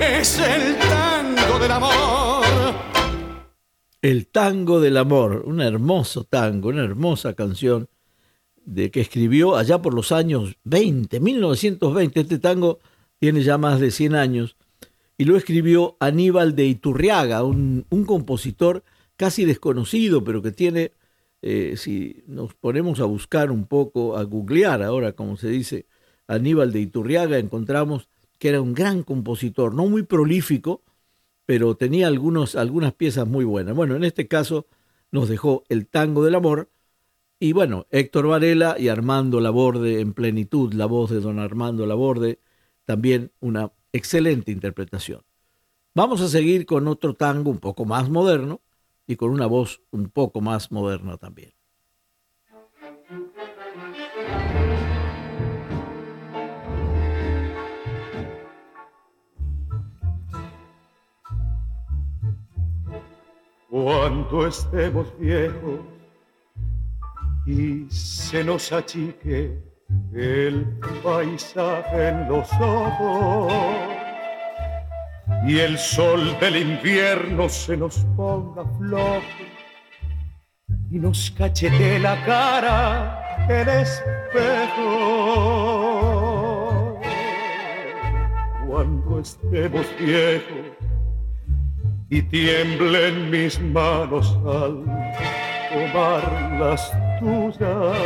es 0.00 0.38
el 0.38 0.78
tango 0.78 1.58
del 1.58 1.72
amor. 1.72 2.44
El 4.02 4.28
tango 4.28 4.80
del 4.80 4.96
amor, 4.96 5.42
un 5.44 5.60
hermoso 5.60 6.24
tango, 6.24 6.68
una 6.70 6.84
hermosa 6.84 7.34
canción 7.34 7.88
de 8.64 8.90
que 8.90 9.00
escribió 9.00 9.56
allá 9.56 9.82
por 9.82 9.92
los 9.94 10.12
años 10.12 10.56
20, 10.64 11.20
1920. 11.20 12.20
Este 12.20 12.38
tango 12.38 12.78
tiene 13.18 13.42
ya 13.42 13.58
más 13.58 13.80
de 13.80 13.90
100 13.90 14.14
años 14.14 14.56
y 15.18 15.24
lo 15.24 15.36
escribió 15.36 15.96
Aníbal 16.00 16.54
de 16.54 16.66
Iturriaga, 16.66 17.42
un, 17.42 17.84
un 17.90 18.04
compositor 18.04 18.84
casi 19.16 19.44
desconocido, 19.44 20.24
pero 20.24 20.40
que 20.40 20.52
tiene 20.52 20.92
eh, 21.42 21.74
si 21.76 22.22
nos 22.26 22.54
ponemos 22.54 23.00
a 23.00 23.04
buscar 23.04 23.50
un 23.50 23.66
poco, 23.66 24.16
a 24.16 24.24
googlear 24.24 24.82
ahora, 24.82 25.12
como 25.12 25.36
se 25.36 25.48
dice, 25.48 25.86
Aníbal 26.26 26.72
de 26.72 26.80
Iturriaga, 26.80 27.38
encontramos 27.38 28.08
que 28.38 28.48
era 28.48 28.60
un 28.60 28.74
gran 28.74 29.02
compositor, 29.02 29.74
no 29.74 29.86
muy 29.86 30.02
prolífico, 30.02 30.82
pero 31.46 31.76
tenía 31.76 32.06
algunos, 32.06 32.54
algunas 32.54 32.94
piezas 32.94 33.26
muy 33.26 33.44
buenas. 33.44 33.74
Bueno, 33.74 33.96
en 33.96 34.04
este 34.04 34.28
caso 34.28 34.66
nos 35.10 35.28
dejó 35.28 35.64
el 35.68 35.86
tango 35.86 36.24
del 36.24 36.36
amor 36.36 36.70
y 37.42 37.52
bueno, 37.54 37.86
Héctor 37.90 38.26
Varela 38.26 38.76
y 38.78 38.88
Armando 38.88 39.40
Laborde 39.40 40.00
en 40.00 40.12
plenitud, 40.12 40.74
la 40.74 40.84
voz 40.84 41.10
de 41.10 41.20
don 41.20 41.38
Armando 41.38 41.86
Laborde, 41.86 42.38
también 42.84 43.32
una 43.40 43.72
excelente 43.92 44.52
interpretación. 44.52 45.22
Vamos 45.94 46.20
a 46.20 46.28
seguir 46.28 46.66
con 46.66 46.86
otro 46.86 47.14
tango 47.14 47.50
un 47.50 47.58
poco 47.58 47.86
más 47.86 48.10
moderno, 48.10 48.60
y 49.10 49.16
con 49.16 49.30
una 49.30 49.46
voz 49.46 49.82
un 49.90 50.08
poco 50.08 50.40
más 50.40 50.70
moderna 50.70 51.16
también. 51.16 51.52
Cuando 63.68 64.46
estemos 64.46 65.18
viejos 65.18 65.80
y 67.46 67.90
se 67.90 68.44
nos 68.44 68.70
achique 68.70 69.60
el 70.14 70.78
paisaje 71.02 72.08
en 72.10 72.28
los 72.28 72.48
ojos 72.60 73.99
y 75.46 75.58
el 75.58 75.78
sol 75.78 76.36
del 76.40 76.56
invierno 76.56 77.48
se 77.48 77.76
nos 77.76 78.04
ponga 78.16 78.64
flojo 78.78 79.22
y 80.90 80.98
nos 80.98 81.30
cachete 81.30 81.98
la 81.98 82.22
cara 82.24 83.46
el 83.48 83.68
espejo. 83.68 84.90
Cuando 88.66 89.20
estemos 89.20 89.86
viejos 89.98 90.76
y 92.08 92.22
tiemblen 92.22 93.30
mis 93.30 93.60
manos 93.60 94.36
al 94.46 94.84
tomar 95.70 96.58
las 96.60 96.92
tuyas 97.20 97.96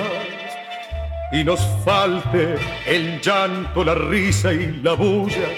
y 1.32 1.42
nos 1.42 1.60
falte 1.84 2.56
el 2.86 3.20
llanto, 3.20 3.82
la 3.84 3.94
risa 3.94 4.52
y 4.52 4.80
la 4.82 4.92
bulla 4.94 5.48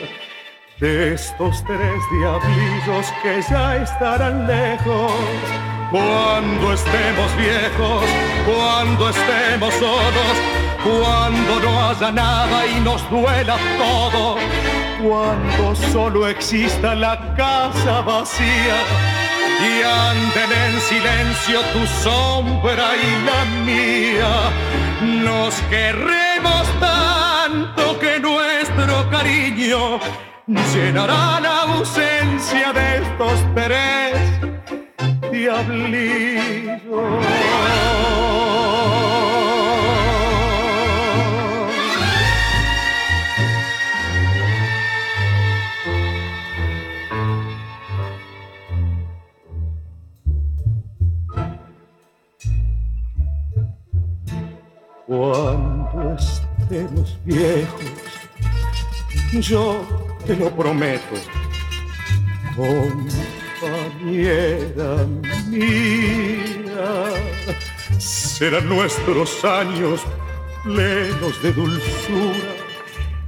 de 0.80 1.14
estos 1.14 1.64
tres 1.64 2.02
diablillos 2.12 3.06
que 3.22 3.40
ya 3.50 3.76
estarán 3.76 4.46
lejos. 4.46 5.12
Cuando 5.90 6.72
estemos 6.72 7.36
viejos, 7.36 8.04
cuando 8.44 9.08
estemos 9.08 9.72
solos, 9.74 10.36
cuando 10.84 11.60
no 11.60 11.88
haya 11.88 12.10
nada 12.10 12.66
y 12.66 12.80
nos 12.80 13.08
duela 13.08 13.56
todo, 13.78 14.36
cuando 15.02 15.74
solo 15.92 16.28
exista 16.28 16.94
la 16.94 17.34
casa 17.36 18.00
vacía 18.02 18.76
y 19.58 19.82
anden 19.82 20.52
en 20.52 20.80
silencio 20.80 21.60
tu 21.72 21.86
sombra 22.02 22.88
y 22.96 23.24
la 23.24 23.44
mía. 23.64 24.50
Nos 25.24 25.54
querremos 25.70 26.66
tanto 26.80 27.98
que 27.98 28.18
nuestro 28.76 29.10
cariño 29.10 29.98
llenará 30.46 31.40
la 31.40 31.62
ausencia 31.62 32.72
de 32.72 32.96
estos 32.98 33.40
tres 33.54 34.18
diablillos. 35.32 36.82
Cuando 55.06 56.16
estemos 56.18 57.18
viejos, 57.24 58.05
yo 59.40 59.84
te 60.26 60.36
lo 60.36 60.50
prometo, 60.50 61.16
compañera 63.60 65.06
mía, 65.48 67.10
serán 67.98 68.68
nuestros 68.68 69.44
años 69.44 70.00
plenos 70.64 71.42
de 71.42 71.52
dulzura, 71.52 72.54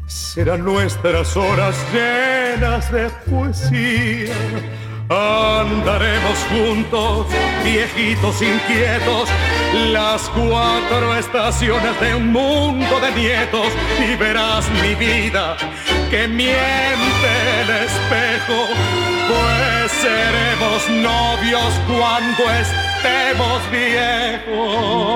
serán 0.07 0.65
nuestras 0.65 1.37
horas 1.37 1.77
llenas 1.93 2.91
de 2.91 3.11
poesía 3.31 4.35
Andaremos 5.11 6.39
juntos, 6.51 7.27
viejitos 7.65 8.43
inquietos, 8.43 9.31
las 9.91 10.29
cuatro 10.29 11.17
estaciones 11.17 11.99
de 11.99 12.15
un 12.15 12.31
mundo 12.31 13.01
de 13.01 13.11
nietos 13.13 13.69
y 14.07 14.17
verás 14.17 14.69
mi 14.83 14.95
vida 14.95 15.57
que 16.11 16.29
miente 16.29 17.31
el 17.63 17.71
espejo, 17.87 18.67
pues 19.29 19.93
seremos 19.93 20.91
novios 20.91 21.73
cuando 21.87 22.45
estemos 22.51 23.71
viejos. 23.71 25.09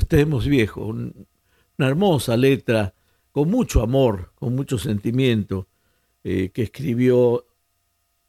Estemos 0.00 0.46
viejos, 0.46 0.88
una 0.88 1.88
hermosa 1.88 2.36
letra 2.36 2.94
con 3.32 3.50
mucho 3.50 3.82
amor, 3.82 4.32
con 4.34 4.54
mucho 4.54 4.78
sentimiento, 4.78 5.68
eh, 6.24 6.50
que 6.52 6.62
escribió 6.62 7.46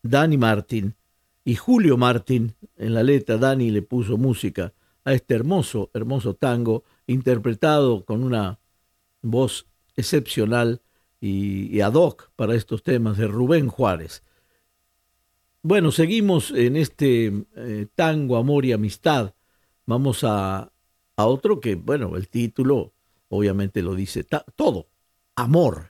Dani 0.04 0.38
Martín 0.38 0.96
y 1.44 1.56
Julio 1.56 1.98
Martín 1.98 2.56
en 2.78 2.94
la 2.94 3.04
letra. 3.04 3.38
Dani 3.38 3.72
le 3.72 3.82
puso 3.82 4.18
música 4.18 4.74
a 5.04 5.14
este 5.14 5.34
hermoso, 5.34 5.90
hermoso 5.94 6.36
tango, 6.36 6.84
interpretado 7.08 8.06
con 8.06 8.24
una 8.24 8.60
voz 9.22 9.68
excepcional 9.96 10.82
y, 11.20 11.82
ad 11.82 11.94
hoc 11.94 12.32
para 12.36 12.56
estos 12.56 12.84
temas 12.84 13.18
de 13.18 13.28
Rubén 13.28 13.68
Juárez. 13.68 14.24
Bueno, 15.64 15.92
seguimos 15.92 16.52
en 16.52 16.76
este 16.76 17.46
eh, 17.56 17.88
tango, 17.96 18.38
amor 18.38 18.66
y 18.66 18.72
amistad. 18.72 19.34
Vamos 19.86 20.24
a, 20.24 20.72
a, 21.16 21.26
otro 21.26 21.60
que, 21.60 21.76
bueno, 21.76 22.16
el 22.16 22.28
título 22.28 22.94
obviamente 23.30 23.82
lo 23.82 23.96
dice 23.96 24.26
todo, 24.56 24.88
amor. 25.36 25.90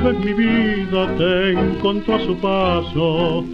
Mi 0.00 0.32
vida 0.32 1.16
te 1.16 1.50
encontró 1.50 2.14
a 2.14 2.20
su 2.20 2.36
paso, 2.36 3.44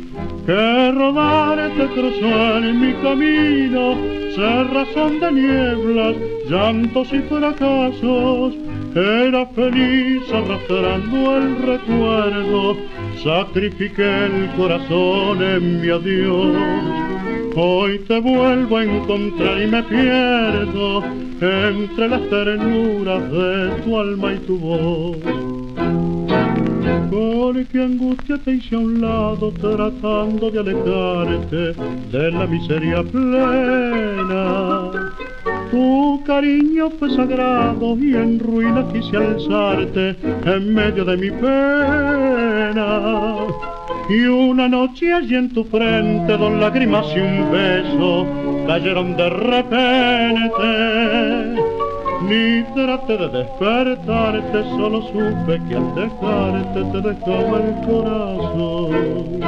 que 0.44 0.92
rodar 0.92 1.70
te 1.70 1.86
cruzó 1.86 2.58
en 2.58 2.80
mi 2.80 2.92
camino, 2.94 3.96
razón 4.72 5.20
de 5.20 5.32
nieblas, 5.32 6.16
llantos 6.48 7.08
y 7.12 7.20
fracasos. 7.20 8.54
Era 8.94 9.46
feliz 9.46 10.22
arrastrando 10.32 11.36
el 11.38 11.56
recuerdo, 11.62 12.76
sacrifiqué 13.22 14.26
el 14.26 14.50
corazón 14.56 15.42
en 15.42 15.80
mi 15.80 15.88
adiós. 15.88 16.54
Hoy 17.56 17.98
te 18.00 18.20
vuelvo 18.20 18.76
a 18.78 18.84
encontrar 18.84 19.62
y 19.62 19.66
me 19.66 19.82
pierdo 19.84 21.02
entre 21.40 22.08
las 22.08 22.28
ternuras 22.28 23.32
de 23.32 23.82
tu 23.82 23.98
alma 23.98 24.34
y 24.34 24.38
tu 24.38 24.58
voz. 24.58 25.33
Porque 27.10 27.78
angustia 27.80 28.38
te 28.44 28.52
hice 28.52 28.74
a 28.74 28.78
un 28.78 29.00
lado 29.00 29.52
tratando 29.52 30.50
de 30.50 30.58
alejarte 30.58 31.74
de 32.10 32.30
la 32.30 32.46
miseria 32.46 33.02
plena. 33.02 34.90
Tu 35.70 36.22
cariño 36.26 36.90
fue 36.98 37.10
sagrado 37.10 37.96
y 37.98 38.14
en 38.14 38.38
ruinas 38.38 38.92
quise 38.92 39.16
alzarte 39.16 40.16
en 40.44 40.74
medio 40.74 41.04
de 41.04 41.16
mi 41.16 41.30
pena 41.30 42.84
y 44.08 44.26
una 44.26 44.68
noche 44.68 45.12
allí 45.12 45.34
en 45.34 45.52
tu 45.52 45.64
frente, 45.64 46.36
dos 46.36 46.52
lágrimas 46.52 47.06
y 47.16 47.20
un 47.20 47.50
beso 47.50 48.26
cayeron 48.66 49.16
de 49.16 49.30
repente. 49.30 50.64
Ni 52.28 52.64
traté 52.74 53.16
de 53.18 53.28
despertarte, 53.28 54.62
solo 54.76 55.02
supe 55.02 55.60
que 55.68 55.76
al 55.76 55.94
dejarte 55.94 56.84
te 56.92 57.00
dejaba 57.08 57.56
el 57.60 57.74
corazón. 57.86 59.44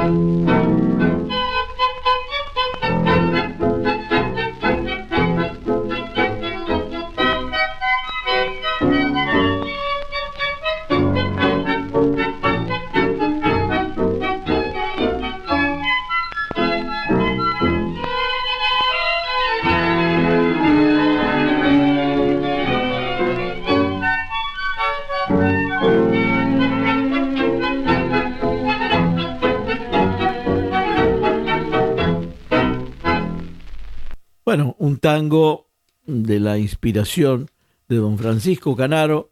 Tango 34.99 35.67
de 36.05 36.39
la 36.39 36.57
inspiración 36.57 37.49
de 37.87 37.97
don 37.97 38.17
Francisco 38.17 38.75
Canaro, 38.75 39.29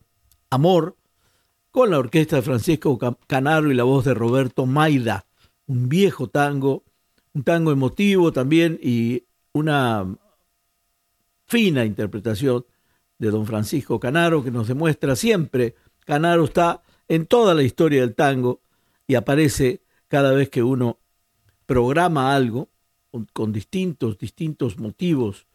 Amor, 0.49 0.95
con 1.71 1.89
la 1.91 1.99
orquesta 1.99 2.37
de 2.37 2.41
Francisco 2.41 2.97
Canaro 3.27 3.71
y 3.71 3.75
la 3.75 3.83
voz 3.83 4.05
de 4.05 4.13
Roberto 4.13 4.65
Maida, 4.65 5.25
un 5.67 5.89
viejo 5.89 6.29
tango, 6.29 6.83
un 7.33 7.43
tango 7.43 7.71
emotivo 7.71 8.31
también 8.31 8.79
y 8.81 9.23
una 9.51 10.15
fina 11.45 11.83
interpretación 11.83 12.65
de 13.17 13.29
don 13.29 13.45
Francisco 13.45 13.99
Canaro 13.99 14.43
que 14.43 14.51
nos 14.51 14.67
demuestra 14.67 15.15
siempre, 15.15 15.75
Canaro 16.05 16.45
está 16.45 16.81
en 17.07 17.25
toda 17.25 17.53
la 17.53 17.63
historia 17.63 18.01
del 18.01 18.15
tango 18.15 18.61
y 19.07 19.15
aparece 19.15 19.81
cada 20.07 20.31
vez 20.31 20.49
que 20.49 20.63
uno 20.63 20.99
programa 21.65 22.35
algo 22.35 22.69
con 23.33 23.51
distintos, 23.51 24.17
distintos 24.17 24.77
motivos 24.77 25.45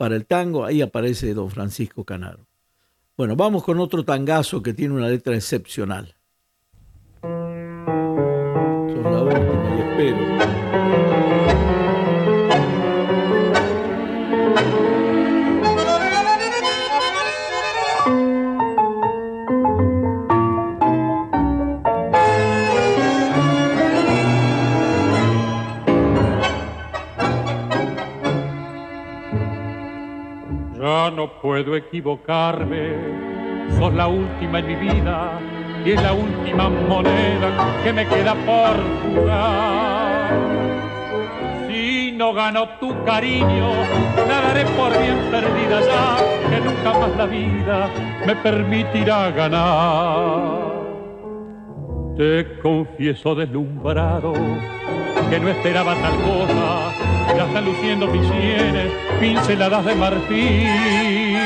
para 0.00 0.16
el 0.16 0.24
tango, 0.24 0.64
ahí 0.64 0.80
aparece 0.80 1.34
don 1.34 1.50
Francisco 1.50 2.06
Canaro. 2.06 2.46
Bueno, 3.18 3.36
vamos 3.36 3.62
con 3.62 3.78
otro 3.80 4.02
tangazo 4.02 4.62
que 4.62 4.72
tiene 4.72 4.94
una 4.94 5.10
letra 5.10 5.34
excepcional. 5.34 6.16
Son 7.20 9.04
la 9.04 9.22
última 9.22 9.76
y 9.76 9.80
espero. 9.82 10.29
No 30.80 31.28
puedo 31.42 31.76
equivocarme, 31.76 32.94
sos 33.78 33.92
la 33.92 34.08
última 34.08 34.60
en 34.60 34.66
mi 34.66 34.74
vida 34.76 35.38
y 35.84 35.90
es 35.90 36.02
la 36.02 36.14
última 36.14 36.70
moneda 36.70 37.82
que 37.84 37.92
me 37.92 38.06
queda 38.06 38.34
por 38.34 38.76
jugar. 39.02 40.30
Si 41.68 42.12
no 42.12 42.32
gano 42.32 42.66
tu 42.80 43.04
cariño, 43.04 43.72
la 44.26 44.40
daré 44.40 44.64
por 44.64 44.90
bien 44.98 45.18
perdida 45.30 45.80
ya, 45.82 46.16
que 46.48 46.60
nunca 46.60 46.98
más 46.98 47.16
la 47.16 47.26
vida 47.26 47.90
me 48.26 48.36
permitirá 48.36 49.30
ganar. 49.32 50.70
Te 52.16 52.58
confieso 52.62 53.34
deslumbrado 53.34 54.32
que 55.30 55.38
no 55.38 55.48
esperaba 55.48 55.94
tal 55.94 56.16
cosa, 56.22 56.92
ya 57.36 57.46
están 57.46 57.64
luciendo 57.64 58.08
mis 58.08 58.26
sienes, 58.26 58.92
pinceladas 59.20 59.84
de 59.84 59.94
marfil. 59.94 61.38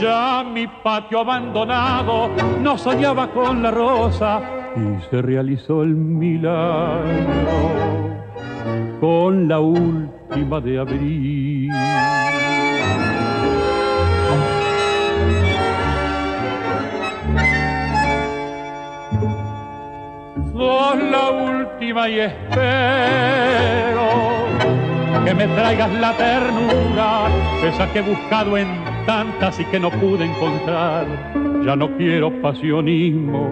Ya 0.00 0.44
mi 0.44 0.66
patio 0.66 1.20
abandonado 1.20 2.30
no 2.60 2.76
soñaba 2.76 3.30
con 3.30 3.62
la 3.62 3.70
rosa 3.70 4.42
y 4.76 5.08
se 5.08 5.22
realizó 5.22 5.84
el 5.84 5.94
milagro 5.94 7.04
con 9.00 9.46
la 9.46 9.60
última 9.60 10.60
de 10.60 10.78
abril. 10.80 11.70
sos 20.52 21.02
la 21.02 21.30
última 21.30 21.63
y 21.84 22.18
espero 22.18 22.48
que 25.24 25.34
me 25.34 25.46
traigas 25.48 25.92
la 25.92 26.16
ternura, 26.16 27.26
esa 27.62 27.92
que 27.92 27.98
he 27.98 28.02
buscado 28.02 28.56
en 28.56 28.66
tantas 29.06 29.60
y 29.60 29.66
que 29.66 29.78
no 29.78 29.90
pude 29.90 30.24
encontrar. 30.24 31.04
Ya 31.64 31.76
no 31.76 31.94
quiero 31.96 32.30
pasionismo, 32.40 33.50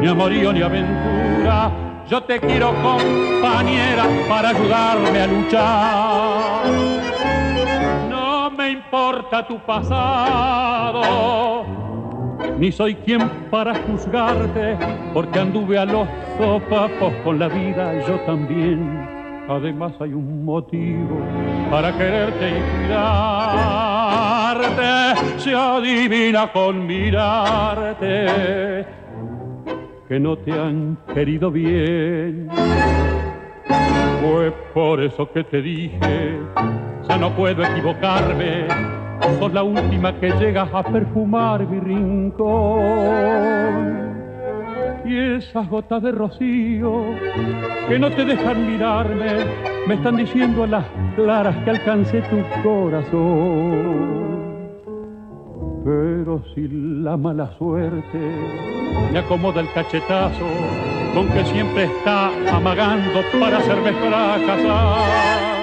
ni 0.00 0.08
amorío 0.08 0.54
ni 0.54 0.62
aventura. 0.62 1.70
Yo 2.08 2.22
te 2.22 2.40
quiero 2.40 2.72
compañera 2.82 4.06
para 4.28 4.48
ayudarme 4.50 5.20
a 5.20 5.26
luchar. 5.26 6.66
No 8.08 8.50
me 8.50 8.70
importa 8.70 9.46
tu 9.46 9.58
pasado 9.58 11.02
ni 12.58 12.72
soy 12.72 12.94
quien 12.94 13.28
para 13.50 13.74
juzgarte, 13.74 14.76
porque 15.12 15.38
anduve 15.38 15.78
a 15.78 15.84
los 15.84 16.08
sopapos 16.38 17.12
con 17.24 17.38
la 17.38 17.48
vida 17.48 18.06
yo 18.06 18.18
también. 18.20 19.16
Además 19.48 19.92
hay 20.00 20.12
un 20.12 20.44
motivo 20.44 21.20
para 21.70 21.96
quererte 21.96 22.48
y 22.48 22.60
cuidarte, 22.86 24.80
se 25.38 25.54
adivina 25.54 26.52
con 26.52 26.84
mirarte 26.86 28.26
que 30.08 30.20
no 30.20 30.36
te 30.36 30.52
han 30.52 30.98
querido 31.12 31.50
bien. 31.50 32.48
Fue 34.20 34.52
por 34.72 35.02
eso 35.02 35.30
que 35.32 35.44
te 35.44 35.60
dije, 35.62 36.38
ya 37.08 37.16
no 37.16 37.34
puedo 37.34 37.64
equivocarme 37.64 38.95
sos 39.38 39.52
la 39.52 39.62
última 39.62 40.18
que 40.18 40.30
llega 40.32 40.62
a 40.62 40.82
perfumar 40.82 41.66
mi 41.66 41.78
rincón. 41.80 43.26
Y 45.04 45.18
esas 45.36 45.68
gotas 45.68 46.02
de 46.02 46.12
rocío 46.12 47.04
que 47.88 47.98
no 47.98 48.10
te 48.10 48.24
dejan 48.24 48.66
mirarme, 48.66 49.44
me 49.86 49.94
están 49.94 50.16
diciendo 50.16 50.64
a 50.64 50.66
las 50.66 50.84
claras 51.14 51.56
que 51.58 51.70
alcancé 51.70 52.22
tu 52.22 52.42
corazón. 52.62 54.26
Pero 55.84 56.42
si 56.54 56.66
la 56.68 57.16
mala 57.16 57.52
suerte 57.58 58.18
me 59.12 59.18
acomoda 59.20 59.60
el 59.60 59.72
cachetazo 59.72 60.46
con 61.14 61.28
que 61.28 61.44
siempre 61.44 61.84
está 61.84 62.30
amagando 62.52 63.20
para 63.40 63.58
hacerme 63.58 63.92
fracasar 63.92 65.55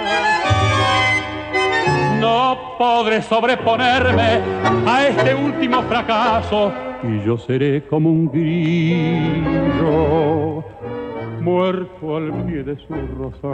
no 2.23 2.75
podré 2.77 3.21
sobreponerme 3.21 4.39
a 4.87 5.07
este 5.07 5.35
último 5.35 5.81
fracaso 5.83 6.71
y 7.03 7.21
yo 7.25 7.37
seré 7.37 7.85
como 7.85 8.09
un 8.09 8.31
grillo 8.31 9.83
muerto 11.41 12.15
al 12.15 12.31
pie 12.45 12.63
de 12.63 12.77
su 12.77 12.95
rosal. 13.19 13.51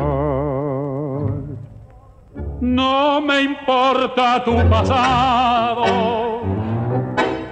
No 2.62 3.20
me 3.22 3.42
importa 3.42 4.44
tu 4.44 4.56
pasado, 4.70 6.42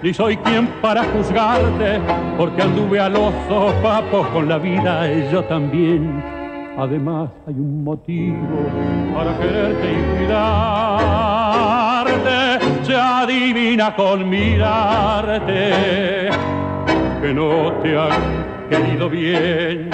ni 0.04 0.14
soy 0.14 0.38
quien 0.38 0.68
para 0.84 1.04
juzgarte, 1.06 2.00
porque 2.38 2.62
anduve 2.62 3.00
a 3.00 3.10
los 3.10 3.34
sopapos 3.50 4.28
con 4.28 4.48
la 4.48 4.60
vida 4.60 5.12
yo 5.32 5.44
también 5.46 6.37
Además 6.78 7.32
hay 7.48 7.56
un 7.56 7.84
motivo 7.84 8.38
para 9.12 9.36
quererte 9.40 9.92
y 9.92 9.96
cuidarte. 10.16 10.46
Se 12.86 12.94
adivina 12.94 13.96
con 13.96 14.30
mirarte 14.30 16.30
que 17.20 17.34
no 17.34 17.74
te 17.82 17.98
han 17.98 18.70
querido 18.70 19.10
bien. 19.10 19.90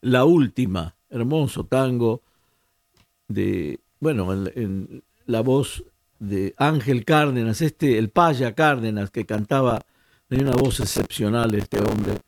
La 0.00 0.24
última, 0.24 0.96
hermoso 1.08 1.66
tango 1.66 2.22
de, 3.28 3.78
bueno, 4.00 4.32
en, 4.32 5.04
la 5.26 5.40
voz 5.40 5.84
de 6.18 6.52
Ángel 6.56 7.04
Cárdenas, 7.04 7.62
este, 7.62 7.98
el 7.98 8.10
Paya 8.10 8.56
Cárdenas, 8.56 9.12
que 9.12 9.24
cantaba, 9.24 9.82
tenía 10.26 10.46
una 10.46 10.56
voz 10.56 10.80
excepcional 10.80 11.54
este 11.54 11.78
hombre. 11.78 12.25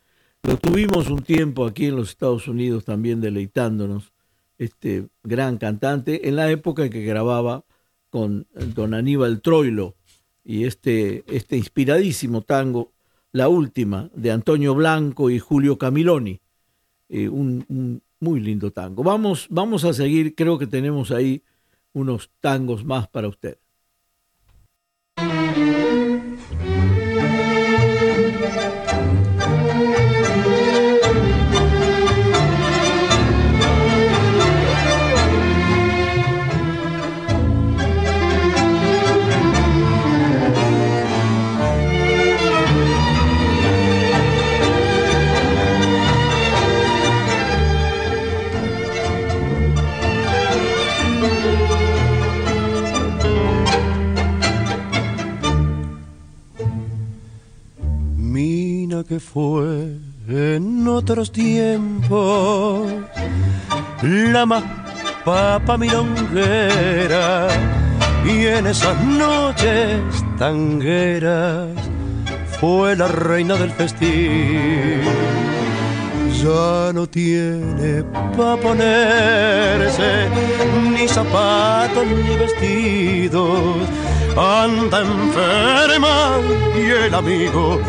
Lo 0.48 0.56
tuvimos 0.56 1.10
un 1.10 1.20
tiempo 1.20 1.66
aquí 1.66 1.84
en 1.84 1.96
los 1.96 2.08
Estados 2.08 2.48
Unidos 2.48 2.86
también 2.86 3.20
deleitándonos, 3.20 4.14
este 4.56 5.06
gran 5.22 5.58
cantante, 5.58 6.26
en 6.26 6.36
la 6.36 6.50
época 6.50 6.86
en 6.86 6.90
que 6.90 7.04
grababa 7.04 7.66
con 8.08 8.46
don 8.74 8.94
Aníbal 8.94 9.42
Troilo 9.42 9.94
y 10.42 10.64
este, 10.64 11.22
este 11.26 11.58
inspiradísimo 11.58 12.40
tango, 12.40 12.92
La 13.30 13.50
Última, 13.50 14.08
de 14.14 14.30
Antonio 14.30 14.74
Blanco 14.74 15.28
y 15.28 15.38
Julio 15.38 15.76
Camiloni. 15.76 16.40
Eh, 17.10 17.28
un, 17.28 18.00
muy 18.18 18.40
lindo 18.40 18.70
tango. 18.70 19.02
Vamos, 19.02 19.48
vamos 19.50 19.84
a 19.84 19.92
seguir, 19.92 20.34
creo 20.34 20.56
que 20.56 20.66
tenemos 20.66 21.10
ahí 21.10 21.42
unos 21.92 22.30
tangos 22.40 22.86
más 22.86 23.06
para 23.06 23.28
usted. 23.28 23.58
Fue 59.18 59.96
en 60.28 60.86
otros 60.88 61.32
tiempos 61.32 62.92
la 64.02 64.46
más 64.46 64.64
papa 65.24 65.76
milonguera 65.76 67.48
y 68.24 68.46
en 68.46 68.66
esas 68.66 69.00
noches 69.04 70.02
tangueras 70.38 71.68
fue 72.60 72.96
la 72.96 73.08
reina 73.08 73.54
del 73.54 73.70
festín. 73.70 75.02
Ya 76.42 76.92
no 76.92 77.06
tiene 77.08 78.04
pa' 78.36 78.56
ponerse 78.56 80.28
ni 80.92 81.08
zapatos 81.08 82.06
ni 82.06 82.36
vestidos, 82.36 83.76
anda 84.38 85.00
enferma 85.00 86.38
y 86.76 86.90
el 87.06 87.14
amigo 87.14 87.80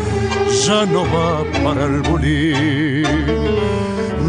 ya 0.66 0.86
no 0.86 1.04
va 1.04 1.44
para 1.62 1.84
el 1.84 2.00
bulín, 2.02 3.04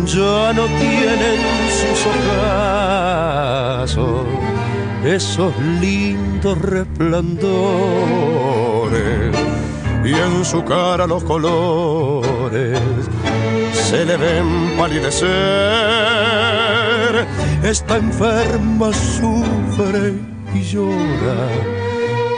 ya 0.06 0.54
no 0.54 0.66
tienen 0.66 1.40
sus 1.80 2.06
ojazos 2.06 3.32
esos 5.04 5.52
lindos 5.82 6.58
resplandores. 6.60 9.36
Y 10.04 10.14
en 10.14 10.44
su 10.44 10.64
cara 10.64 11.06
los 11.08 11.24
colores 11.24 12.80
se 13.74 14.06
le 14.06 14.18
ven 14.18 14.74
palidecer. 14.78 15.30
Está 17.64 17.98
enferma, 17.98 18.92
sufre 18.94 20.14
y 20.54 20.62
llora 20.64 21.81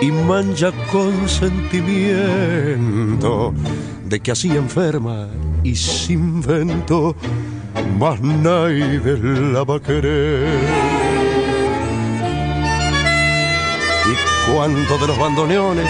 y 0.04 0.12
mancha 0.12 0.72
con 0.91 1.30
sentimiento 1.30 3.54
de 4.04 4.20
que 4.20 4.32
así 4.32 4.51
enferma 4.51 5.30
y 5.64 5.78
sin 5.78 6.41
vento 6.41 7.16
más 7.97 8.20
nadie 8.20 8.99
la 9.54 9.64
va 9.64 9.78
a 9.78 9.80
querer. 9.80 10.60
Y 14.12 14.14
cuando 14.51 14.97
de 14.97 15.08
los 15.08 15.18
bandoneones 15.18 15.88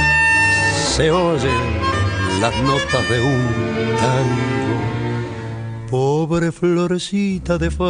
se 0.95 1.09
oyen 1.09 1.81
las 2.39 2.55
notas 2.61 3.09
de 3.09 3.19
un 3.19 3.41
tango, 3.97 4.77
pobre 5.89 6.51
florecita 6.51 7.57
de 7.57 7.71
fango 7.71 7.83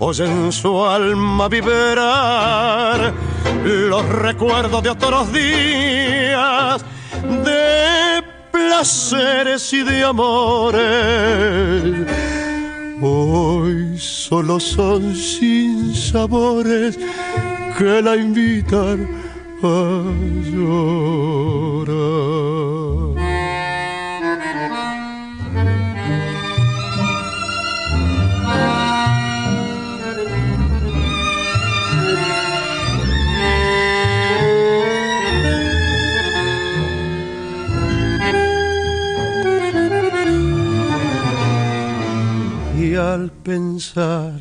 oyen 0.00 0.50
su 0.50 0.82
alma 0.84 1.48
vibrar 1.48 3.12
los 3.64 4.08
recuerdos 4.08 4.82
de 4.82 4.90
otros 4.90 5.32
días, 5.32 6.84
de 7.44 8.22
placeres 8.50 9.72
y 9.72 9.82
de 9.82 10.02
amores. 10.02 10.80
Hoy 13.02 13.98
solo 13.98 14.58
son 14.58 15.14
sin 15.14 15.94
sabores 15.94 16.98
que 17.78 18.02
la 18.02 18.16
invitan 18.16 19.06
a 19.62 20.02
llorar. 20.50 21.90
Al 43.10 43.30
pensar 43.30 44.32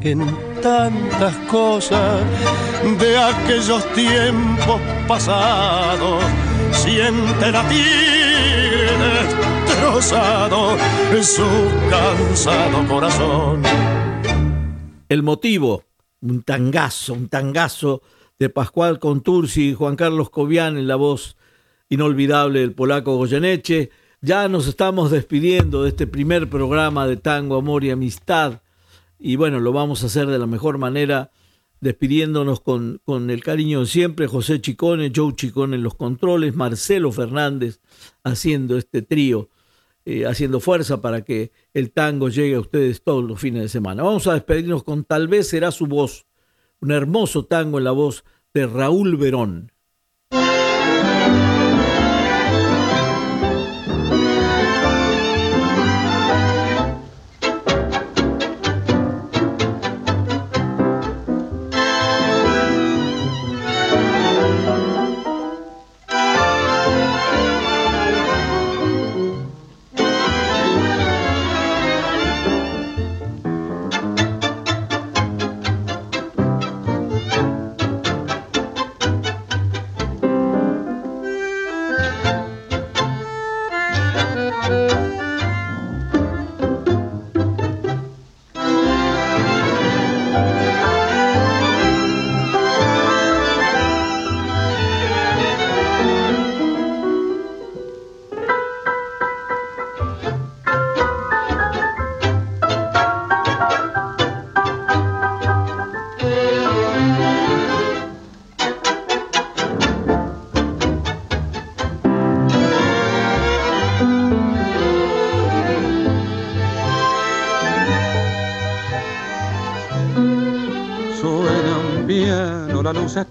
en 0.00 0.20
tantas 0.62 1.36
cosas 1.50 2.22
de 3.00 3.18
aquellos 3.18 3.84
tiempos 3.94 4.80
pasados, 5.08 6.22
siente 6.70 7.50
latir 7.50 8.86
destrozado 9.66 10.76
su 11.20 11.48
cansado 11.90 12.86
corazón. 12.88 13.62
El 15.08 15.22
motivo, 15.24 15.82
un 16.20 16.42
tangazo, 16.42 17.14
un 17.14 17.28
tangazo 17.28 18.02
de 18.38 18.50
Pascual 18.50 19.00
Contursi 19.00 19.70
y 19.70 19.74
Juan 19.74 19.96
Carlos 19.96 20.30
Cobian 20.30 20.78
en 20.78 20.86
la 20.86 20.96
voz 20.96 21.36
inolvidable 21.88 22.60
del 22.60 22.72
polaco 22.72 23.16
Goyeneche 23.16 23.90
ya 24.22 24.48
nos 24.48 24.68
estamos 24.68 25.10
despidiendo 25.10 25.82
de 25.82 25.88
este 25.88 26.06
primer 26.06 26.48
programa 26.48 27.08
de 27.08 27.16
Tango, 27.16 27.56
Amor 27.56 27.82
y 27.82 27.90
Amistad. 27.90 28.62
Y 29.18 29.34
bueno, 29.34 29.58
lo 29.58 29.72
vamos 29.72 30.02
a 30.02 30.06
hacer 30.06 30.28
de 30.28 30.38
la 30.38 30.46
mejor 30.46 30.78
manera, 30.78 31.32
despidiéndonos 31.80 32.60
con, 32.60 33.00
con 33.04 33.30
el 33.30 33.42
cariño 33.42 33.80
de 33.80 33.86
siempre. 33.86 34.28
José 34.28 34.60
Chicone, 34.60 35.10
Joe 35.14 35.34
Chicone 35.34 35.74
en 35.74 35.82
los 35.82 35.96
controles, 35.96 36.54
Marcelo 36.54 37.10
Fernández 37.10 37.80
haciendo 38.22 38.78
este 38.78 39.02
trío, 39.02 39.50
eh, 40.04 40.24
haciendo 40.24 40.60
fuerza 40.60 41.00
para 41.00 41.22
que 41.22 41.50
el 41.74 41.90
tango 41.90 42.28
llegue 42.28 42.54
a 42.54 42.60
ustedes 42.60 43.02
todos 43.02 43.24
los 43.24 43.40
fines 43.40 43.62
de 43.62 43.68
semana. 43.68 44.04
Vamos 44.04 44.28
a 44.28 44.34
despedirnos 44.34 44.84
con 44.84 45.02
Tal 45.02 45.26
vez 45.26 45.48
será 45.48 45.72
su 45.72 45.86
voz, 45.86 46.26
un 46.80 46.92
hermoso 46.92 47.44
tango 47.46 47.78
en 47.78 47.84
la 47.84 47.90
voz 47.90 48.24
de 48.54 48.68
Raúl 48.68 49.16
Verón. 49.16 49.71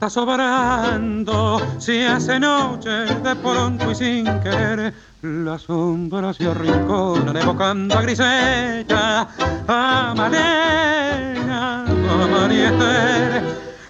Está 0.01 0.09
sobrando, 0.09 1.61
si 1.77 2.01
hace 2.01 2.39
noche 2.39 2.89
de 2.89 3.35
pronto 3.35 3.91
y 3.91 3.93
sin 3.93 4.25
querer, 4.39 4.91
la 5.21 5.59
sombra 5.59 6.33
se 6.33 6.47
arrinconan 6.47 7.37
evocando 7.37 7.95
a 7.95 8.01
Grisella, 8.01 9.27
a 9.67 10.13
Malena, 10.17 11.85
a 11.85 12.49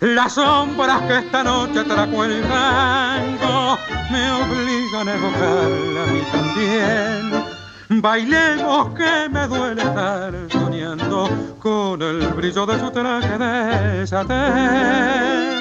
Las 0.02 0.34
sombras 0.34 1.02
que 1.04 1.20
esta 1.20 1.46
noche 1.46 1.82
trajo 1.86 2.26
el 2.26 2.44
rango 2.44 3.78
me 4.12 4.32
obligan 4.34 5.08
a 5.08 5.16
evocarla 5.16 6.04
a 6.04 6.08
mí 6.08 6.24
también. 6.30 8.02
Bailemos 8.02 8.90
que 8.96 9.30
me 9.30 9.48
duele 9.48 9.82
estar 9.82 10.34
soñando 10.52 11.30
con 11.60 12.02
el 12.02 12.28
brillo 12.34 12.66
de 12.66 12.80
su 12.80 12.92
traje 12.92 13.38
de 13.38 14.06
satén. 14.08 15.61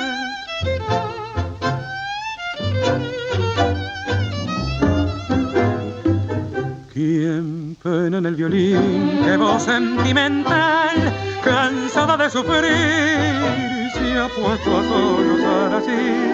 ¿Quién 7.00 7.78
pena 7.82 8.18
en 8.18 8.26
el 8.26 8.34
violín? 8.34 9.22
¡Qué 9.24 9.34
voz 9.38 9.62
sentimental! 9.62 10.96
Cansada 11.42 12.14
de 12.18 12.28
sufrir, 12.28 13.88
se 13.94 14.18
ha 14.18 14.28
puesto 14.28 14.76
a 14.76 14.82
sollozar 14.84 15.74
así 15.76 16.32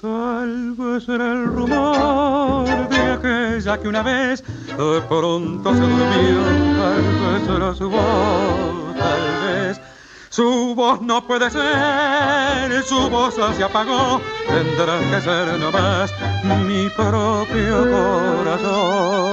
Tal 0.00 0.72
vez 0.78 1.06
era 1.06 1.32
el 1.34 1.44
rumor 1.44 2.88
de 2.88 3.12
aquella 3.12 3.78
que 3.78 3.88
una 3.88 4.02
vez 4.02 4.42
de 4.68 5.00
pronto 5.06 5.70
se 5.70 5.80
durmió, 5.80 6.44
tal 6.80 7.02
vez 7.20 7.56
era 7.56 7.74
su 7.74 7.90
voz, 7.90 8.96
tal 8.96 9.20
vez 9.44 9.80
su 10.30 10.74
voz 10.76 11.02
no 11.02 11.26
puede 11.26 11.50
ser, 11.50 12.82
su 12.84 13.10
voz 13.10 13.34
se 13.34 13.64
apagó, 13.64 14.20
tendrá 14.46 15.00
que 15.10 15.20
ser 15.20 15.58
nomás 15.58 16.14
mi 16.66 16.88
propio 16.90 17.90
corazón. 17.90 19.30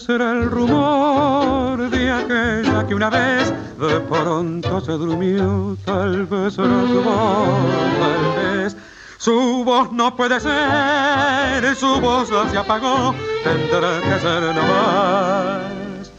Será 0.00 0.32
el 0.32 0.50
rumor 0.50 1.88
de 1.90 2.10
aquella 2.10 2.86
que 2.86 2.94
una 2.94 3.10
vez 3.10 3.52
de 3.78 4.00
pronto 4.00 4.80
se 4.80 4.92
durmió, 4.92 5.76
tal 5.84 6.26
vez 6.26 6.54
será 6.54 6.82
su 6.86 7.02
voz, 7.02 7.58
tal 8.00 8.34
vez 8.36 8.76
su 9.18 9.62
voz 9.64 9.92
no 9.92 10.16
puede 10.16 10.40
ser, 10.40 11.76
su 11.76 12.00
voz 12.00 12.28
se 12.50 12.58
apagó, 12.58 13.14
tendrá 13.44 14.00
que 14.00 14.18
ser 14.20 14.42
nomás 14.54 16.12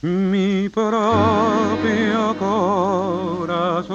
mi 0.00 0.68
propio 0.68 2.36
corazón. 2.38 3.94